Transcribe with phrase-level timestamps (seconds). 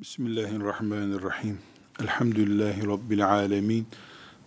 [0.00, 1.58] Bismillahirrahmanirrahim.
[2.00, 3.86] Elhamdülillahi Rabbil alemin.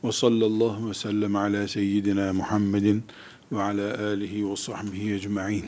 [0.04, 3.04] Ve sallallahu ve sellem ala seyyidina Muhammedin
[3.52, 5.66] ve ala alihi ve sahbihi ecma'in.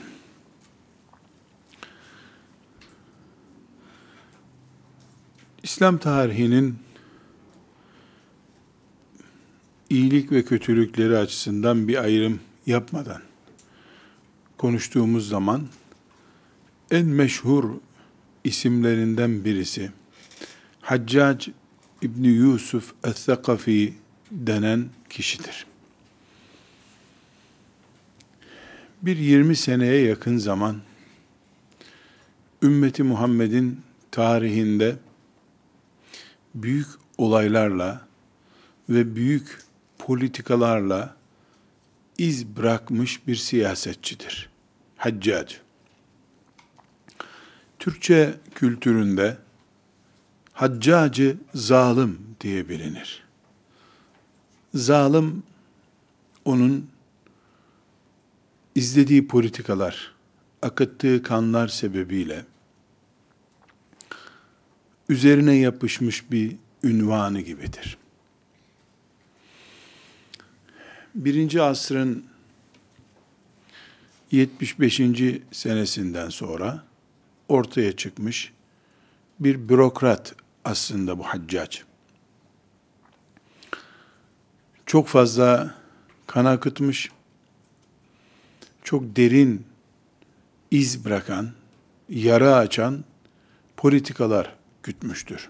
[5.63, 6.75] İslam tarihinin
[9.89, 13.21] iyilik ve kötülükleri açısından bir ayrım yapmadan
[14.57, 15.67] konuştuğumuz zaman
[16.91, 17.73] en meşhur
[18.43, 19.91] isimlerinden birisi
[20.81, 21.51] Haccac
[22.01, 23.93] İbni Yusuf Es-Sakafi
[24.31, 25.65] denen kişidir.
[29.01, 30.81] Bir 20 seneye yakın zaman
[32.63, 34.95] ümmeti Muhammed'in tarihinde
[36.55, 36.87] büyük
[37.17, 38.07] olaylarla
[38.89, 39.59] ve büyük
[39.97, 41.15] politikalarla
[42.17, 44.49] iz bırakmış bir siyasetçidir.
[44.97, 45.62] Haccac.
[47.83, 49.37] Türkçe kültüründe
[50.53, 53.23] haccacı zalim diye bilinir.
[54.73, 55.43] Zalim
[56.45, 56.89] onun
[58.75, 60.15] izlediği politikalar,
[60.61, 62.45] akıttığı kanlar sebebiyle
[65.09, 67.97] üzerine yapışmış bir ünvanı gibidir.
[71.15, 72.25] Birinci asrın
[74.31, 75.01] 75.
[75.51, 76.92] senesinden sonra
[77.53, 78.53] ortaya çıkmış
[79.39, 81.79] bir bürokrat aslında bu haccac.
[84.85, 85.75] Çok fazla
[86.27, 87.11] kan akıtmış,
[88.83, 89.65] çok derin
[90.71, 91.51] iz bırakan,
[92.09, 93.03] yara açan
[93.77, 95.49] politikalar gütmüştür.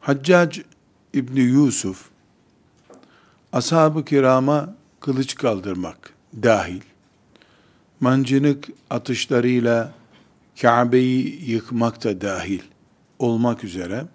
[0.00, 0.62] Haccac
[1.12, 2.08] İbni Yusuf,
[3.52, 6.82] ashab-ı kirama kılıç kaldırmak dahil,
[8.00, 9.92] mancınık atışlarıyla
[10.60, 12.60] Kabe'yi yıkmak da dahil
[13.18, 14.06] olmak üzere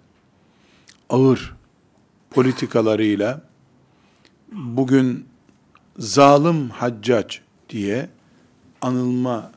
[1.10, 1.54] ağır
[2.30, 3.42] politikalarıyla
[4.52, 5.26] bugün
[5.98, 7.38] zalim haccac
[7.68, 8.08] diye
[8.80, 9.52] anılma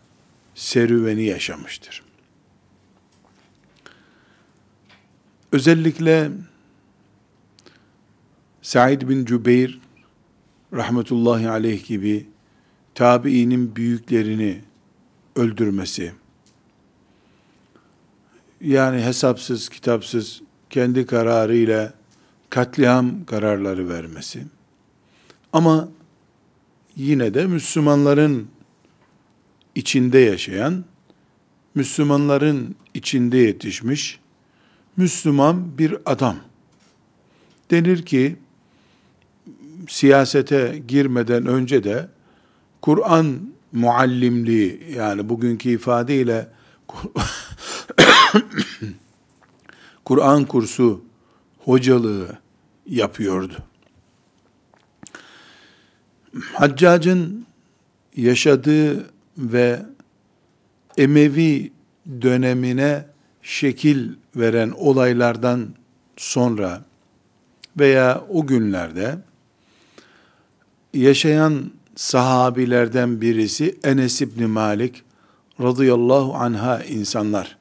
[0.55, 2.03] serüveni yaşamıştır.
[5.51, 6.31] Özellikle
[8.61, 9.79] Said bin Cübeyr
[10.73, 12.28] rahmetullahi aleyh gibi
[12.99, 14.61] tabiinin büyüklerini
[15.35, 16.11] öldürmesi,
[18.61, 21.93] yani hesapsız, kitapsız, kendi kararıyla
[22.49, 24.43] katliam kararları vermesi.
[25.53, 25.89] Ama
[26.95, 28.47] yine de Müslümanların
[29.75, 30.85] içinde yaşayan,
[31.75, 34.19] Müslümanların içinde yetişmiş,
[34.97, 36.37] Müslüman bir adam.
[37.71, 38.35] Denir ki,
[39.87, 42.09] siyasete girmeden önce de
[42.81, 46.47] Kur'an muallimliği yani bugünkü ifadeyle
[50.05, 51.03] Kur'an kursu
[51.59, 52.37] hocalığı
[52.85, 53.57] yapıyordu.
[56.53, 57.45] Haccac'ın
[58.15, 59.85] yaşadığı ve
[60.97, 61.71] Emevi
[62.21, 63.05] dönemine
[63.41, 65.69] şekil veren olaylardan
[66.17, 66.81] sonra
[67.79, 69.17] veya o günlerde
[70.93, 75.03] yaşayan sahabilerden birisi Enes İbni Malik
[75.61, 77.57] radıyallahu anha insanlar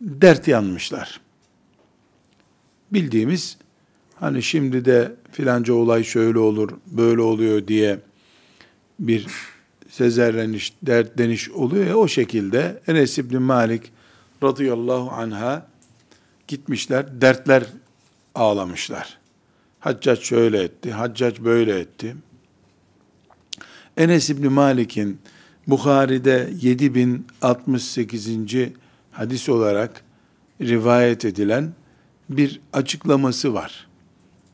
[0.00, 1.20] dert yanmışlar.
[2.92, 3.56] Bildiğimiz
[4.14, 8.00] hani şimdi de filanca olay şöyle olur, böyle oluyor diye
[8.98, 9.26] bir
[9.88, 13.92] sezerleniş, dertleniş oluyor ya o şekilde Enes İbni Malik
[14.42, 15.66] radıyallahu anha
[16.48, 17.64] gitmişler, dertler
[18.34, 19.18] ağlamışlar.
[19.78, 22.16] Haccac şöyle etti, Haccac böyle etti.
[24.00, 25.18] Enes İbni Malik'in
[25.66, 28.28] Bukhari'de 7068.
[29.10, 30.04] hadis olarak
[30.60, 31.72] rivayet edilen
[32.30, 33.88] bir açıklaması var.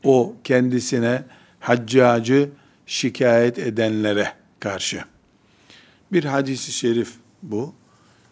[0.03, 1.23] O kendisine
[1.59, 2.49] haccacı
[2.85, 5.03] şikayet edenlere karşı.
[6.11, 7.73] Bir hadisi şerif bu.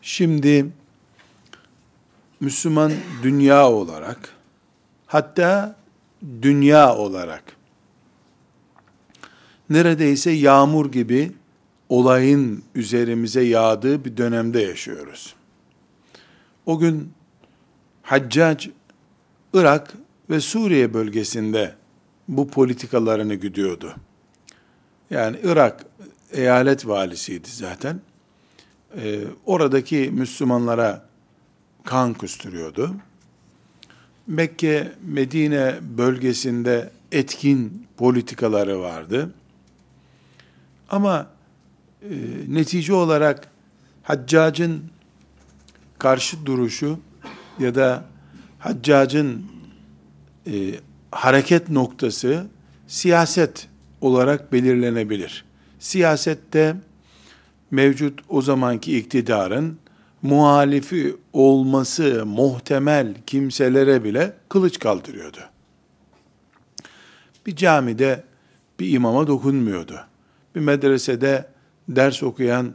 [0.02, 0.66] Şimdi
[2.40, 2.92] Müslüman
[3.24, 4.30] dünya olarak
[5.06, 5.76] hatta
[6.42, 7.44] dünya olarak
[9.70, 11.32] neredeyse yağmur gibi
[11.90, 15.36] olayın üzerimize yağdığı bir dönemde yaşıyoruz.
[16.66, 17.14] O gün
[18.02, 18.70] Haccac
[19.54, 19.94] Irak
[20.30, 21.76] ve Suriye bölgesinde
[22.28, 23.96] bu politikalarını güdüyordu.
[25.10, 25.86] Yani Irak
[26.32, 28.02] eyalet valisiydi zaten.
[28.98, 31.06] Ee, oradaki Müslümanlara
[31.84, 32.96] kan kusturuyordu.
[34.28, 39.34] Mekke, Medine bölgesinde etkin politikaları vardı.
[40.90, 41.28] Ama
[42.02, 42.10] e,
[42.48, 43.48] netice olarak
[44.04, 44.84] Haccac'ın
[45.98, 47.00] karşı duruşu
[47.60, 48.06] ya da
[48.60, 49.46] haccacın
[50.48, 50.54] e,
[51.12, 52.48] hareket noktası
[52.88, 53.68] siyaset
[54.02, 55.46] olarak belirlenebilir.
[55.80, 56.76] Siyasette
[57.72, 59.78] mevcut o zamanki iktidarın
[60.22, 65.40] muhalifi olması muhtemel kimselere bile kılıç kaldırıyordu.
[67.46, 68.24] Bir camide
[68.80, 70.00] bir imama dokunmuyordu.
[70.56, 71.48] Bir medresede
[71.90, 72.74] ders okuyan,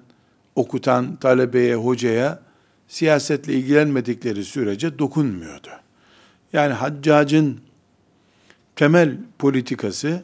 [0.54, 2.42] okutan talebeye, hocaya
[2.88, 5.68] siyasetle ilgilenmedikleri sürece dokunmuyordu.
[6.52, 7.60] Yani haccacın
[8.76, 10.22] temel politikası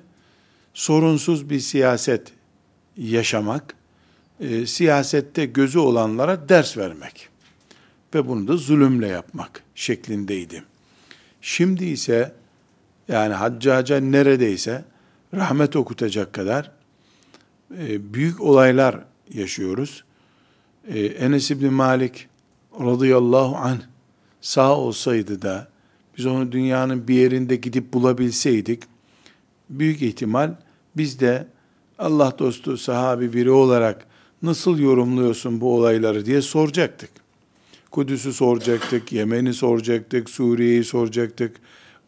[0.75, 2.33] sorunsuz bir siyaset
[2.97, 3.75] yaşamak,
[4.41, 7.29] e, siyasette gözü olanlara ders vermek
[8.15, 10.65] ve bunu da zulümle yapmak şeklindeydi.
[11.41, 12.33] Şimdi ise
[13.09, 14.85] yani haccaca neredeyse
[15.35, 16.76] rahmet okutacak kadar
[17.79, 19.05] e, büyük olaylar
[19.35, 20.05] yaşıyoruz.
[20.89, 22.29] E, Enes İbni Malik
[22.81, 23.81] radıyallahu anh
[24.41, 25.69] sağ olsaydı da
[26.19, 28.83] biz onu dünyanın bir yerinde gidip bulabilseydik
[29.71, 30.55] büyük ihtimal
[30.97, 31.47] biz de
[31.99, 34.07] Allah dostu sahabi biri olarak
[34.43, 37.11] nasıl yorumluyorsun bu olayları diye soracaktık.
[37.91, 41.57] Kudüs'ü soracaktık, Yemen'i soracaktık, Suriye'yi soracaktık,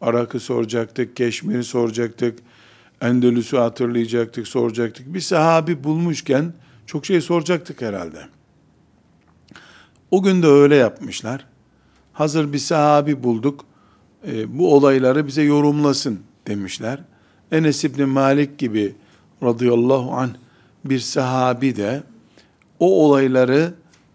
[0.01, 2.39] Arak'ı soracaktık, Keşmir'i soracaktık,
[3.01, 5.13] Endülüs'ü hatırlayacaktık, soracaktık.
[5.13, 6.53] Bir sahabi bulmuşken
[6.85, 8.27] çok şey soracaktık herhalde.
[10.11, 11.45] O gün de öyle yapmışlar.
[12.13, 13.65] Hazır bir sahabi bulduk,
[14.27, 16.99] e, bu olayları bize yorumlasın demişler.
[17.51, 18.95] Enes İbni Malik gibi
[19.43, 20.29] radıyallahu anh
[20.85, 22.03] bir sahabi de
[22.79, 23.73] o olayları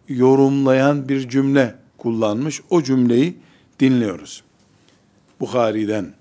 [0.09, 2.61] yorumlayan bir cümle kullanmış.
[2.71, 3.37] O cümleyi
[3.81, 4.43] dinliyoruz.
[5.41, 6.15] Bukhari'den.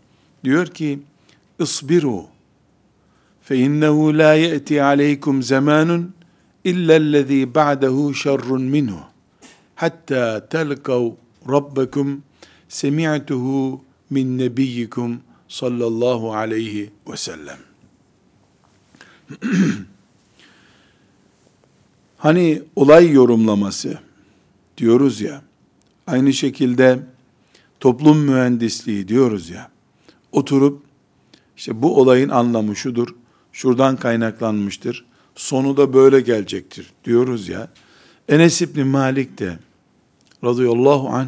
[0.44, 1.00] Diyor ki,
[1.60, 2.26] İsbiru
[3.52, 6.14] innehu la ye'ti aleykum zamanun
[6.64, 9.00] illa ellezî ba'dehu şerrun minhu
[9.76, 11.12] hatta telkav
[11.50, 12.24] rabbekum
[12.70, 17.58] semi'tuhu min nebiyyikum sallallahu aleyhi ve sellem.
[22.18, 24.00] hani olay yorumlaması
[24.78, 25.42] diyoruz ya,
[26.08, 27.00] aynı şekilde
[27.80, 29.72] toplum mühendisliği diyoruz ya,
[30.32, 30.84] oturup
[31.58, 33.16] işte bu olayın anlamı şudur,
[33.54, 35.06] şuradan kaynaklanmıştır,
[35.36, 37.68] sonu da böyle gelecektir diyoruz ya.
[38.30, 39.60] Enes İbni Malik de
[40.44, 41.28] radıyallahu anh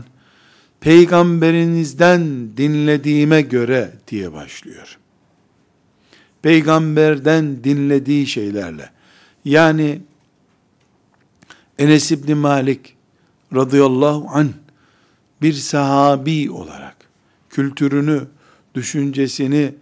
[0.80, 4.98] peygamberinizden dinlediğime göre diye başlıyor.
[6.42, 8.90] Peygamberden dinlediği şeylerle.
[9.46, 10.02] Yani
[11.80, 12.96] Enes İbni Malik
[13.56, 14.50] radıyallahu anh
[15.42, 16.96] bir sahabi olarak
[17.50, 18.28] kültürünü,
[18.76, 19.74] düşüncesini,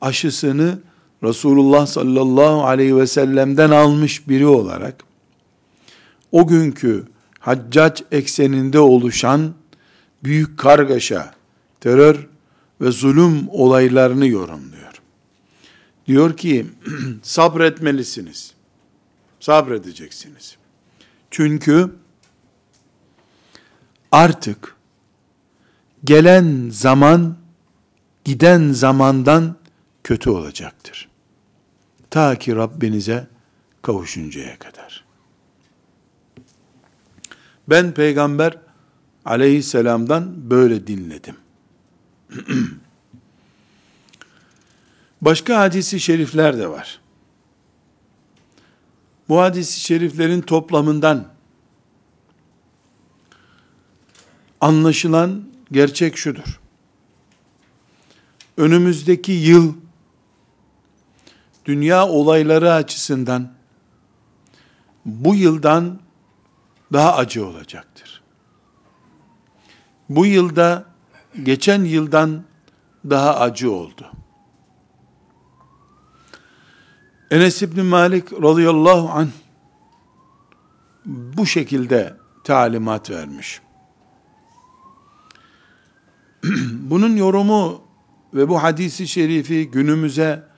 [0.00, 0.78] aşısını
[1.22, 5.04] Resulullah sallallahu aleyhi ve sellem'den almış biri olarak
[6.32, 7.06] o günkü
[7.38, 9.54] haccac ekseninde oluşan
[10.24, 11.34] büyük kargaşa,
[11.80, 12.28] terör
[12.80, 15.02] ve zulüm olaylarını yorumluyor.
[16.06, 16.66] Diyor ki
[17.22, 18.52] sabretmelisiniz.
[19.40, 20.56] Sabredeceksiniz.
[21.30, 21.90] Çünkü
[24.12, 24.76] artık
[26.04, 27.36] gelen zaman
[28.24, 29.56] giden zamandan
[30.04, 31.07] kötü olacaktır.
[32.10, 33.26] Ta ki Rabbinize
[33.82, 35.04] kavuşuncaya kadar.
[37.68, 38.58] Ben peygamber
[39.24, 41.36] aleyhisselamdan böyle dinledim.
[45.22, 47.00] Başka hadisi şerifler de var.
[49.28, 51.28] Bu hadisi şeriflerin toplamından
[54.60, 56.60] anlaşılan gerçek şudur.
[58.56, 59.74] Önümüzdeki yıl
[61.68, 63.52] dünya olayları açısından
[65.04, 66.00] bu yıldan
[66.92, 68.22] daha acı olacaktır.
[70.08, 70.84] Bu yılda
[71.42, 72.42] geçen yıldan
[73.10, 74.12] daha acı oldu.
[77.30, 79.30] Enes İbni Malik radıyallahu anh
[81.06, 83.60] bu şekilde talimat vermiş.
[86.72, 87.80] Bunun yorumu
[88.34, 90.48] ve bu hadisi şerifi günümüze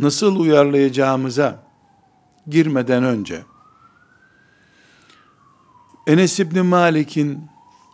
[0.00, 1.62] nasıl uyarlayacağımıza
[2.46, 3.42] girmeden önce
[6.06, 7.40] Enes İbni Malik'in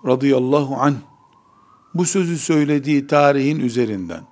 [0.06, 0.94] radıyallahu anh
[1.94, 4.22] bu sözü söylediği tarihin üzerinden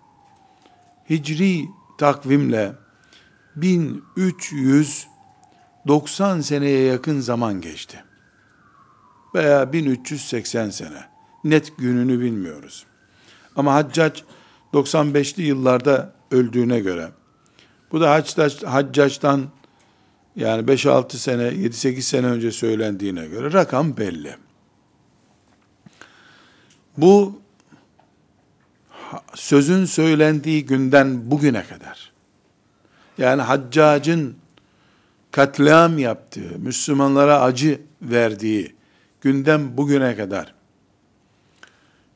[1.11, 2.73] hicri takvimle
[3.57, 8.05] 1390 seneye yakın zaman geçti.
[9.35, 11.12] Veya 1380 sene.
[11.45, 12.87] Net gününü bilmiyoruz.
[13.57, 14.21] Ama Haccac
[14.75, 17.11] 95'li yıllarda öldüğüne göre
[17.92, 19.49] bu da Haccac, Haccac'tan
[20.37, 24.37] yani 5-6 sene, 7-8 sene önce söylendiğine göre rakam belli.
[26.96, 27.40] Bu
[29.34, 32.12] sözün söylendiği günden bugüne kadar
[33.18, 34.37] yani Haccac'ın
[35.30, 38.75] katliam yaptığı, Müslümanlara acı verdiği
[39.20, 40.54] günden bugüne kadar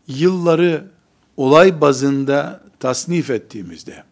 [0.09, 0.85] yılları
[1.37, 4.04] olay bazında tasnif ettiğimizde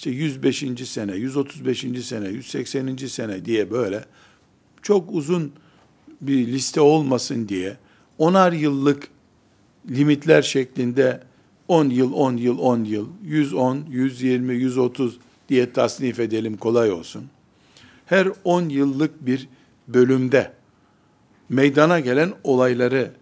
[0.00, 0.88] işte 105.
[0.88, 2.04] sene, 135.
[2.04, 2.96] sene, 180.
[2.96, 4.04] sene diye böyle
[4.82, 5.52] çok uzun
[6.20, 7.76] bir liste olmasın diye
[8.18, 9.08] onar yıllık
[9.90, 11.22] limitler şeklinde
[11.68, 17.24] 10 yıl, 10 yıl, 10 yıl, 110, 120, 130 diye tasnif edelim kolay olsun.
[18.06, 19.48] Her 10 yıllık bir
[19.88, 20.52] bölümde
[21.48, 23.12] meydana gelen olayları,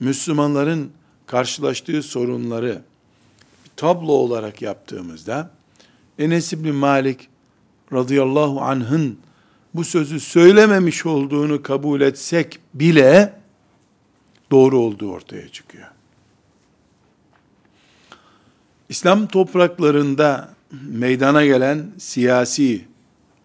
[0.00, 0.90] Müslümanların
[1.26, 2.82] karşılaştığı sorunları
[3.76, 5.50] tablo olarak yaptığımızda
[6.18, 7.28] Enes İbni Malik
[7.92, 9.18] radıyallahu anh'ın
[9.74, 13.38] bu sözü söylememiş olduğunu kabul etsek bile
[14.50, 15.88] doğru olduğu ortaya çıkıyor.
[18.88, 20.54] İslam topraklarında
[20.88, 22.84] meydana gelen siyasi,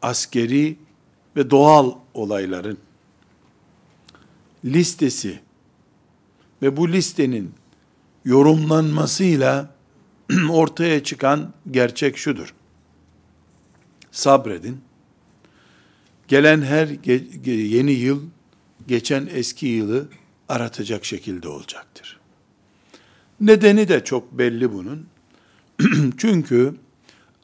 [0.02, 0.76] askeri
[1.36, 2.78] ve doğal olayların
[4.66, 5.40] listesi
[6.62, 7.52] ve bu listenin
[8.26, 9.76] yorumlanmasıyla
[10.50, 12.54] ortaya çıkan gerçek şudur.
[14.20, 14.82] Sabredin.
[16.28, 16.88] Gelen her
[17.46, 18.22] yeni yıl
[18.88, 20.10] geçen eski yılı
[20.50, 22.20] aratacak şekilde olacaktır.
[23.42, 25.08] Nedeni de çok belli bunun.
[26.18, 26.76] Çünkü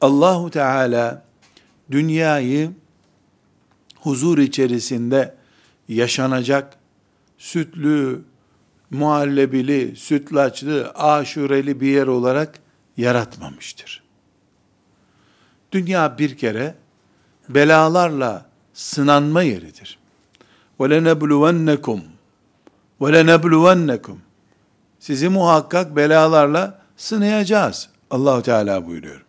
[0.00, 1.24] Allahu Teala
[1.90, 2.70] dünyayı
[4.00, 5.34] huzur içerisinde
[5.88, 6.78] yaşanacak
[7.38, 8.22] sütlü,
[8.90, 12.58] muhallebili, sütlaçlı, aşureli bir yer olarak
[12.96, 14.05] yaratmamıştır.
[15.71, 16.75] Dünya bir kere
[17.49, 19.97] belalarla sınanma yeridir.
[20.79, 21.99] وَلَنَبْلُوَنَّكُمْ
[23.01, 24.15] وَلَنَبْلُوَنَّكُمْ
[24.99, 27.89] Sizi muhakkak belalarla sınayacağız.
[28.11, 29.25] Allahu Teala buyuruyor.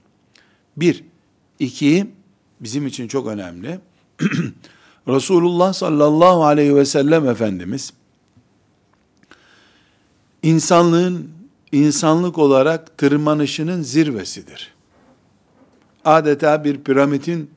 [0.76, 1.04] Bir.
[1.58, 2.10] iki
[2.60, 3.80] bizim için çok önemli.
[5.08, 7.92] Resulullah sallallahu aleyhi ve sellem Efendimiz,
[10.42, 11.30] insanlığın
[11.72, 14.74] insanlık olarak tırmanışının zirvesidir.
[16.07, 17.51] Adeta bir piramidin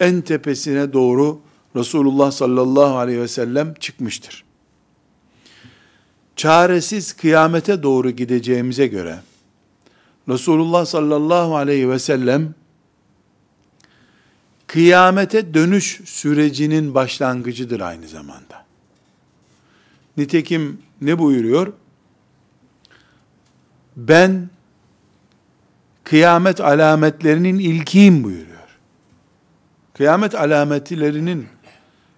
[0.00, 1.40] en tepesine doğru
[1.76, 4.44] Resulullah sallallahu aleyhi ve sellem çıkmıştır.
[6.36, 9.18] Çaresiz kıyamete doğru gideceğimize göre,
[10.28, 12.54] Resulullah sallallahu aleyhi ve sellem
[14.66, 18.64] kıyamete dönüş sürecinin başlangıcıdır aynı zamanda.
[20.16, 21.72] Nitekim ne buyuruyor?
[23.96, 24.48] Ben
[26.04, 28.78] kıyamet alametlerinin ilkiyim buyuruyor.
[29.94, 31.46] Kıyamet alametlerinin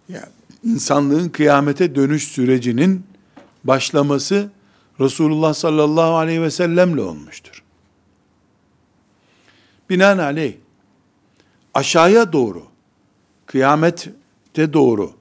[0.08, 0.26] yani
[0.64, 3.06] insanlığın kıyamete dönüş sürecinin
[3.64, 4.50] başlaması
[5.00, 7.62] Resulullah sallallahu aleyhi ve sellemle olmuştur.
[9.90, 10.54] Binaenaleyh
[11.74, 12.62] aşağıya doğru,
[13.46, 15.12] kıyamette doğru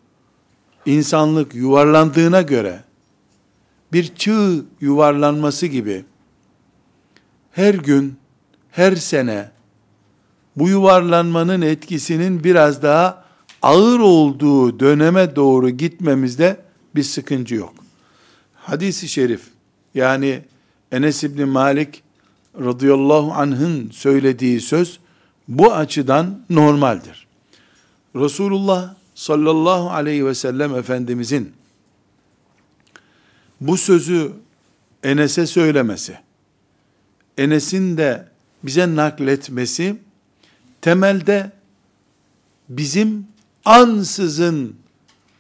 [0.85, 2.83] insanlık yuvarlandığına göre
[3.93, 6.05] bir çığ yuvarlanması gibi
[7.51, 8.17] her gün,
[8.75, 9.49] her sene
[10.55, 13.25] bu yuvarlanmanın etkisinin biraz daha
[13.61, 16.61] ağır olduğu döneme doğru gitmemizde
[16.95, 17.73] bir sıkıntı yok.
[18.55, 19.41] Hadis-i şerif
[19.93, 20.41] yani
[20.91, 22.03] Enes İbni Malik
[22.59, 24.99] radıyallahu anh'ın söylediği söz
[25.47, 27.27] bu açıdan normaldir.
[28.15, 31.53] Resulullah sallallahu aleyhi ve sellem Efendimizin
[33.61, 34.31] bu sözü
[35.03, 36.17] Enes'e söylemesi,
[37.37, 38.34] Enes'in de
[38.65, 39.97] bize nakletmesi,
[40.81, 41.51] temelde
[42.69, 43.27] bizim
[43.65, 44.75] ansızın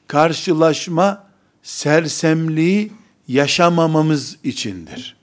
[0.07, 1.27] karşılaşma
[1.63, 2.91] sersemliği
[3.27, 5.15] yaşamamamız içindir.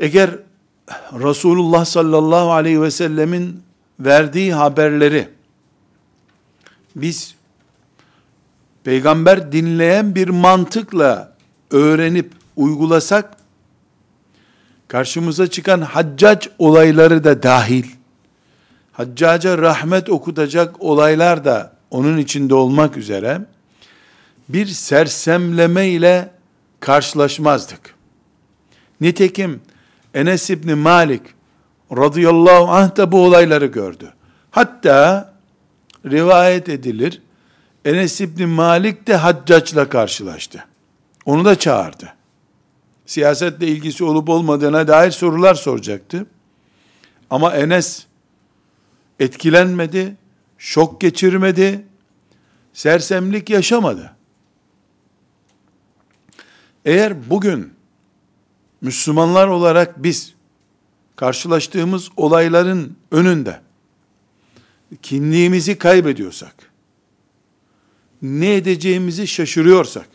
[0.00, 0.30] Eğer
[1.12, 3.62] Resulullah sallallahu aleyhi ve sellemin
[4.00, 5.28] verdiği haberleri
[6.96, 7.34] biz
[8.84, 11.36] peygamber dinleyen bir mantıkla
[11.70, 13.39] öğrenip uygulasak
[14.90, 17.84] karşımıza çıkan haccac olayları da dahil
[18.92, 23.40] haccaca rahmet okutacak olaylar da onun içinde olmak üzere
[24.48, 26.30] bir sersemleme ile
[26.80, 27.94] karşılaşmazdık.
[29.00, 29.60] Nitekim
[30.14, 31.22] Enes İbni Malik
[31.96, 34.12] radıyallahu anh da bu olayları gördü.
[34.50, 35.32] Hatta
[36.06, 37.22] rivayet edilir,
[37.84, 40.64] Enes İbni Malik de haccaçla karşılaştı.
[41.24, 42.19] Onu da çağırdı.
[43.10, 46.26] Siyasetle ilgisi olup olmadığına dair sorular soracaktı.
[47.30, 48.06] Ama Enes
[49.20, 50.16] etkilenmedi,
[50.58, 51.86] şok geçirmedi,
[52.72, 54.16] sersemlik yaşamadı.
[56.84, 57.72] Eğer bugün
[58.80, 60.34] Müslümanlar olarak biz
[61.16, 63.60] karşılaştığımız olayların önünde
[65.02, 66.54] kimliğimizi kaybediyorsak,
[68.22, 70.08] ne edeceğimizi şaşırıyorsak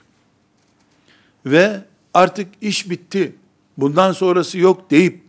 [1.45, 1.81] ve
[2.15, 3.35] artık iş bitti,
[3.77, 5.21] bundan sonrası yok deyip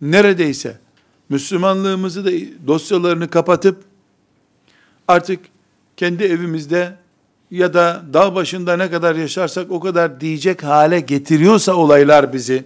[0.00, 0.78] neredeyse
[1.28, 2.30] Müslümanlığımızı da
[2.66, 3.84] dosyalarını kapatıp
[5.08, 5.40] artık
[5.96, 6.96] kendi evimizde
[7.50, 12.64] ya da dağ başında ne kadar yaşarsak o kadar diyecek hale getiriyorsa olaylar bizi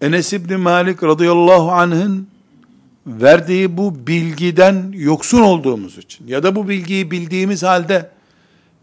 [0.00, 2.28] Enes İbni Malik radıyallahu anh'ın
[3.06, 8.10] verdiği bu bilgiden yoksun olduğumuz için ya da bu bilgiyi bildiğimiz halde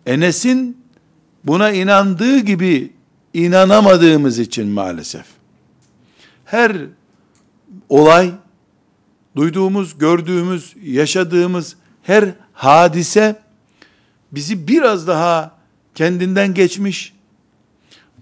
[0.05, 0.84] Enes'in
[1.45, 2.93] buna inandığı gibi
[3.33, 5.25] inanamadığımız için maalesef
[6.45, 6.77] her
[7.89, 8.31] olay
[9.35, 13.39] duyduğumuz, gördüğümüz, yaşadığımız her hadise
[14.31, 15.51] bizi biraz daha
[15.95, 17.13] kendinden geçmiş,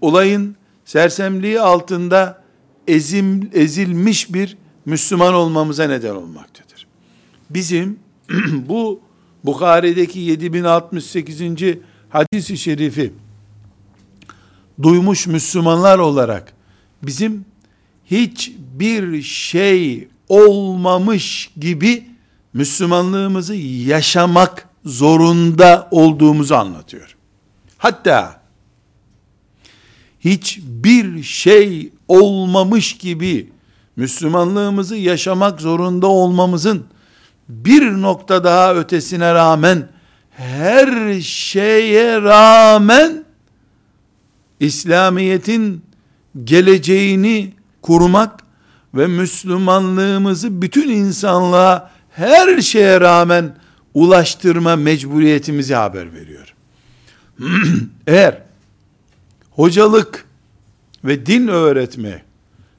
[0.00, 2.42] olayın sersemliği altında
[2.88, 6.86] ezim, ezilmiş bir Müslüman olmamıza neden olmaktadır.
[7.50, 7.98] Bizim
[8.68, 9.00] bu
[9.44, 11.40] Bukhari'deki 7068.
[12.14, 13.12] hadis-i şerifi
[14.82, 16.52] duymuş Müslümanlar olarak
[17.02, 17.44] bizim
[18.04, 22.04] hiçbir şey olmamış gibi
[22.52, 27.16] Müslümanlığımızı yaşamak zorunda olduğumuzu anlatıyor.
[27.78, 28.40] Hatta
[30.20, 33.52] hiçbir şey olmamış gibi
[33.96, 36.86] Müslümanlığımızı yaşamak zorunda olmamızın
[37.48, 39.93] bir nokta daha ötesine rağmen
[40.36, 43.24] her şeye rağmen
[44.60, 45.84] İslamiyet'in
[46.44, 48.40] geleceğini kurmak
[48.94, 53.56] ve Müslümanlığımızı bütün insanlığa her şeye rağmen
[53.94, 56.54] ulaştırma mecburiyetimizi haber veriyor.
[58.06, 58.42] Eğer
[59.50, 60.26] hocalık
[61.04, 62.22] ve din öğretme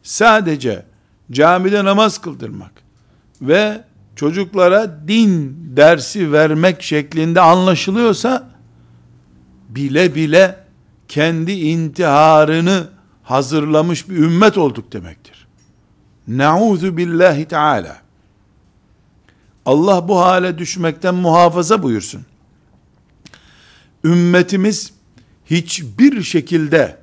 [0.03, 0.85] sadece
[1.31, 2.71] camide namaz kıldırmak
[3.41, 3.83] ve
[4.15, 8.49] çocuklara din dersi vermek şeklinde anlaşılıyorsa
[9.69, 10.65] bile bile
[11.07, 12.87] kendi intiharını
[13.23, 15.47] hazırlamış bir ümmet olduk demektir.
[16.27, 17.97] Nauzu billahi teala.
[19.65, 22.25] Allah bu hale düşmekten muhafaza buyursun.
[24.03, 24.93] Ümmetimiz
[25.45, 26.97] hiçbir şekilde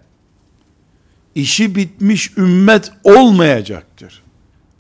[1.35, 4.23] işi bitmiş ümmet olmayacaktır.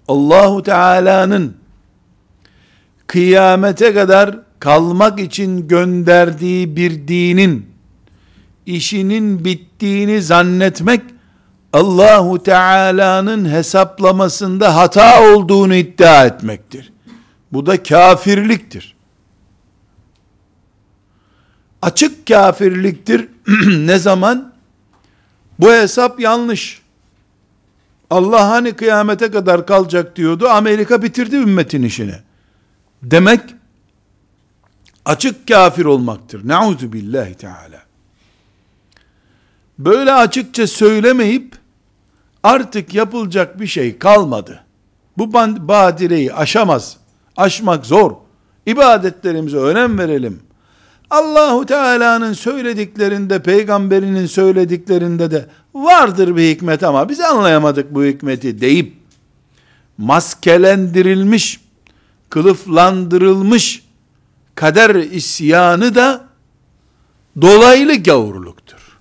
[0.08, 1.56] Allahu Teala'nın
[3.12, 7.66] kıyamete kadar kalmak için gönderdiği bir dinin
[8.66, 11.02] işinin bittiğini zannetmek
[11.72, 16.92] Allahu Teala'nın hesaplamasında hata olduğunu iddia etmektir.
[17.52, 18.96] Bu da kafirliktir.
[21.82, 23.28] Açık kafirliktir.
[23.86, 24.52] ne zaman?
[25.58, 26.82] Bu hesap yanlış.
[28.10, 30.48] Allah hani kıyamete kadar kalacak diyordu.
[30.48, 32.14] Amerika bitirdi ümmetin işini.
[33.02, 33.40] Demek
[35.04, 36.48] açık kafir olmaktır.
[36.48, 37.82] Nauzu billahi teala.
[39.78, 41.56] Böyle açıkça söylemeyip
[42.42, 44.64] artık yapılacak bir şey kalmadı.
[45.18, 45.32] Bu
[45.68, 46.96] badireyi aşamaz.
[47.36, 48.12] Aşmak zor.
[48.66, 50.40] İbadetlerimize önem verelim.
[51.10, 58.96] Allahu Teala'nın söylediklerinde, peygamberinin söylediklerinde de vardır bir hikmet ama biz anlayamadık bu hikmeti deyip
[59.98, 61.60] maskelendirilmiş,
[62.32, 63.84] kılıflandırılmış
[64.54, 66.24] kader isyanı da
[67.40, 68.98] dolaylı gavurluktur.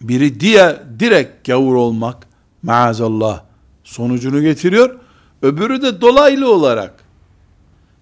[0.00, 2.26] Biri diye direkt gavur olmak
[2.62, 3.42] maazallah
[3.84, 4.98] sonucunu getiriyor.
[5.42, 7.04] Öbürü de dolaylı olarak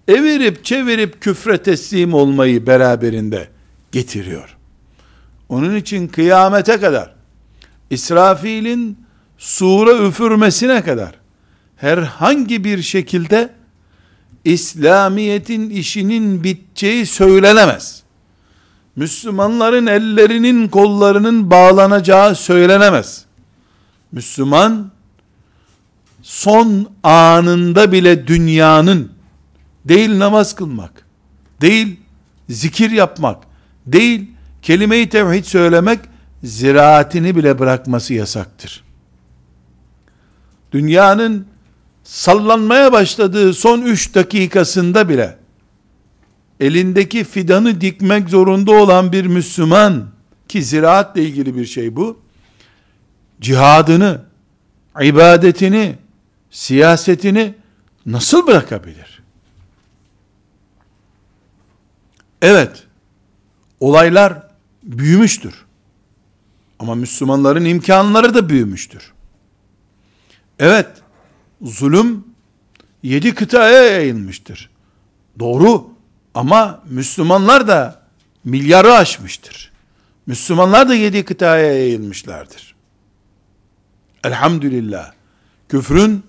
[0.08, 3.48] evirip çevirip küfre teslim olmayı beraberinde
[3.92, 4.56] getiriyor.
[5.48, 7.14] Onun için kıyamete kadar
[7.90, 8.98] İsrafil'in
[9.38, 11.19] sure üfürmesine kadar
[11.80, 13.50] herhangi bir şekilde
[14.44, 18.02] İslamiyet'in işinin biteceği söylenemez.
[18.96, 23.24] Müslümanların ellerinin kollarının bağlanacağı söylenemez.
[24.12, 24.90] Müslüman
[26.22, 29.12] son anında bile dünyanın
[29.84, 31.06] değil namaz kılmak,
[31.60, 32.00] değil
[32.48, 33.42] zikir yapmak,
[33.86, 34.30] değil
[34.62, 36.00] kelime-i tevhid söylemek,
[36.44, 38.84] ziraatini bile bırakması yasaktır.
[40.72, 41.46] Dünyanın
[42.04, 45.38] sallanmaya başladığı son üç dakikasında bile,
[46.60, 50.06] elindeki fidanı dikmek zorunda olan bir Müslüman,
[50.48, 52.20] ki ziraatle ilgili bir şey bu,
[53.40, 54.22] cihadını,
[55.02, 55.98] ibadetini,
[56.50, 57.54] siyasetini
[58.06, 59.22] nasıl bırakabilir?
[62.42, 62.84] Evet,
[63.80, 64.42] olaylar
[64.82, 65.54] büyümüştür.
[66.78, 69.12] Ama Müslümanların imkanları da büyümüştür.
[70.58, 70.88] Evet,
[71.62, 72.24] zulüm
[73.02, 74.70] yedi kıtaya yayılmıştır.
[75.38, 75.90] Doğru
[76.34, 78.02] ama Müslümanlar da
[78.44, 79.72] milyarı aşmıştır.
[80.26, 82.74] Müslümanlar da yedi kıtaya yayılmışlardır.
[84.24, 85.12] Elhamdülillah.
[85.68, 86.22] Küfrün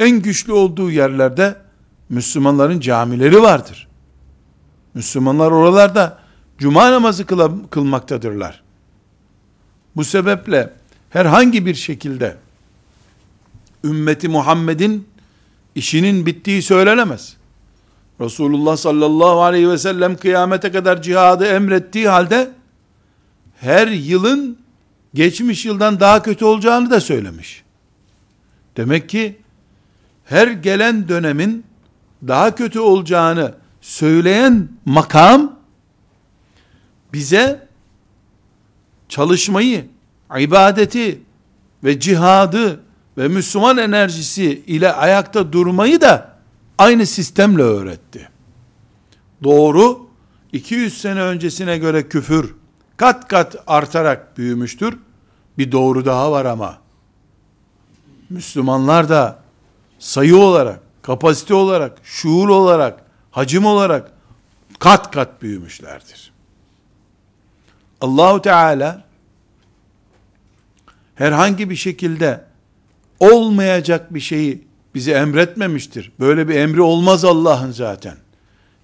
[0.00, 1.56] en güçlü olduğu yerlerde
[2.08, 3.88] Müslümanların camileri vardır.
[4.94, 6.18] Müslümanlar oralarda
[6.58, 7.26] cuma namazı
[7.70, 8.62] kılmaktadırlar.
[9.96, 10.72] Bu sebeple
[11.10, 12.36] herhangi bir şekilde
[13.84, 15.08] ümmeti Muhammed'in
[15.74, 17.36] işinin bittiği söylenemez.
[18.20, 22.50] Resulullah sallallahu aleyhi ve sellem kıyamete kadar cihadı emrettiği halde
[23.60, 24.58] her yılın
[25.14, 27.62] geçmiş yıldan daha kötü olacağını da söylemiş.
[28.76, 29.36] Demek ki
[30.24, 31.64] her gelen dönemin
[32.28, 35.56] daha kötü olacağını söyleyen makam
[37.12, 37.68] bize
[39.08, 39.86] çalışmayı,
[40.38, 41.20] ibadeti
[41.84, 42.80] ve cihadı
[43.18, 46.36] ve Müslüman enerjisi ile ayakta durmayı da
[46.78, 48.28] aynı sistemle öğretti.
[49.42, 50.06] Doğru,
[50.52, 52.54] 200 sene öncesine göre küfür
[52.96, 54.98] kat kat artarak büyümüştür.
[55.58, 56.78] Bir doğru daha var ama.
[58.30, 59.38] Müslümanlar da
[59.98, 64.12] sayı olarak, kapasite olarak, şuur olarak, hacim olarak
[64.78, 66.32] kat kat büyümüşlerdir.
[68.00, 69.04] Allahu Teala
[71.14, 72.44] herhangi bir şekilde
[73.20, 76.12] olmayacak bir şeyi bize emretmemiştir.
[76.20, 78.16] Böyle bir emri olmaz Allah'ın zaten.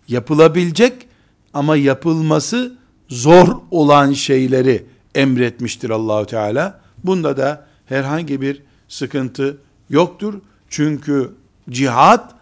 [0.08, 1.06] Yapılabilecek
[1.54, 2.76] ama yapılması
[3.08, 6.80] zor olan şeyleri emretmiştir Allahu Teala.
[7.04, 9.58] Bunda da herhangi bir sıkıntı
[9.90, 10.34] yoktur.
[10.68, 11.32] Çünkü
[11.70, 12.34] cihat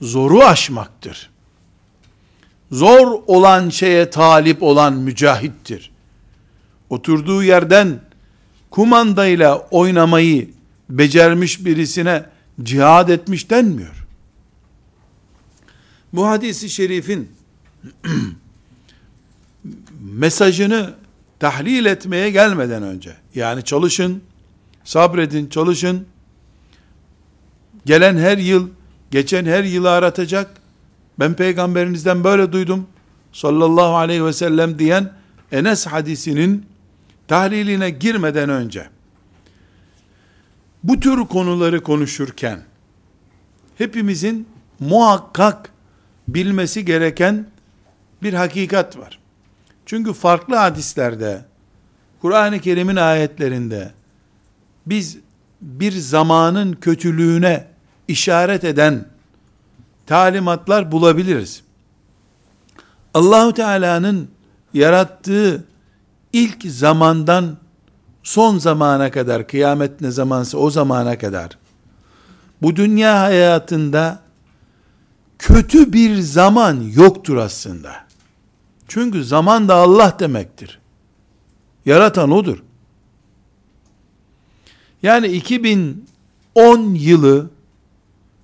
[0.00, 1.30] zoru aşmaktır.
[2.72, 5.90] Zor olan şeye talip olan mücahittir.
[6.90, 8.00] Oturduğu yerden
[8.70, 10.55] kumandayla oynamayı
[10.90, 12.24] becermiş birisine
[12.62, 14.06] cihad etmiş denmiyor.
[16.12, 17.30] Bu hadisi şerifin
[20.00, 20.94] mesajını
[21.38, 24.22] tahlil etmeye gelmeden önce, yani çalışın,
[24.84, 26.06] sabredin, çalışın,
[27.86, 28.68] gelen her yıl,
[29.10, 30.50] geçen her yılı aratacak,
[31.18, 32.86] ben peygamberinizden böyle duydum,
[33.32, 35.12] sallallahu aleyhi ve sellem diyen
[35.52, 36.66] Enes hadisinin
[37.28, 38.88] tahliline girmeden önce,
[40.84, 42.62] bu tür konuları konuşurken,
[43.78, 44.48] hepimizin
[44.80, 45.72] muhakkak
[46.28, 47.46] bilmesi gereken
[48.22, 49.18] bir hakikat var.
[49.86, 51.44] Çünkü farklı hadislerde,
[52.20, 53.92] Kur'an-ı Kerim'in ayetlerinde,
[54.86, 55.18] biz
[55.60, 57.66] bir zamanın kötülüğüne
[58.08, 59.08] işaret eden
[60.06, 61.62] talimatlar bulabiliriz.
[63.14, 64.30] Allahu Teala'nın
[64.74, 65.64] yarattığı
[66.32, 67.56] ilk zamandan
[68.26, 71.58] son zamana kadar, kıyamet ne zamansa o zamana kadar,
[72.62, 74.20] bu dünya hayatında
[75.38, 77.92] kötü bir zaman yoktur aslında.
[78.88, 80.80] Çünkü zaman da Allah demektir.
[81.84, 82.62] Yaratan odur.
[85.02, 87.50] Yani 2010 yılı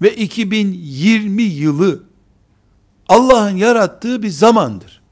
[0.03, 2.03] ve 2020 yılı
[3.09, 5.03] Allah'ın yarattığı bir zamandır.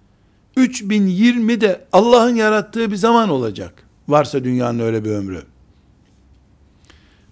[0.56, 3.89] 3020 de Allah'ın yarattığı bir zaman olacak.
[4.08, 5.42] Varsa dünyanın öyle bir ömrü.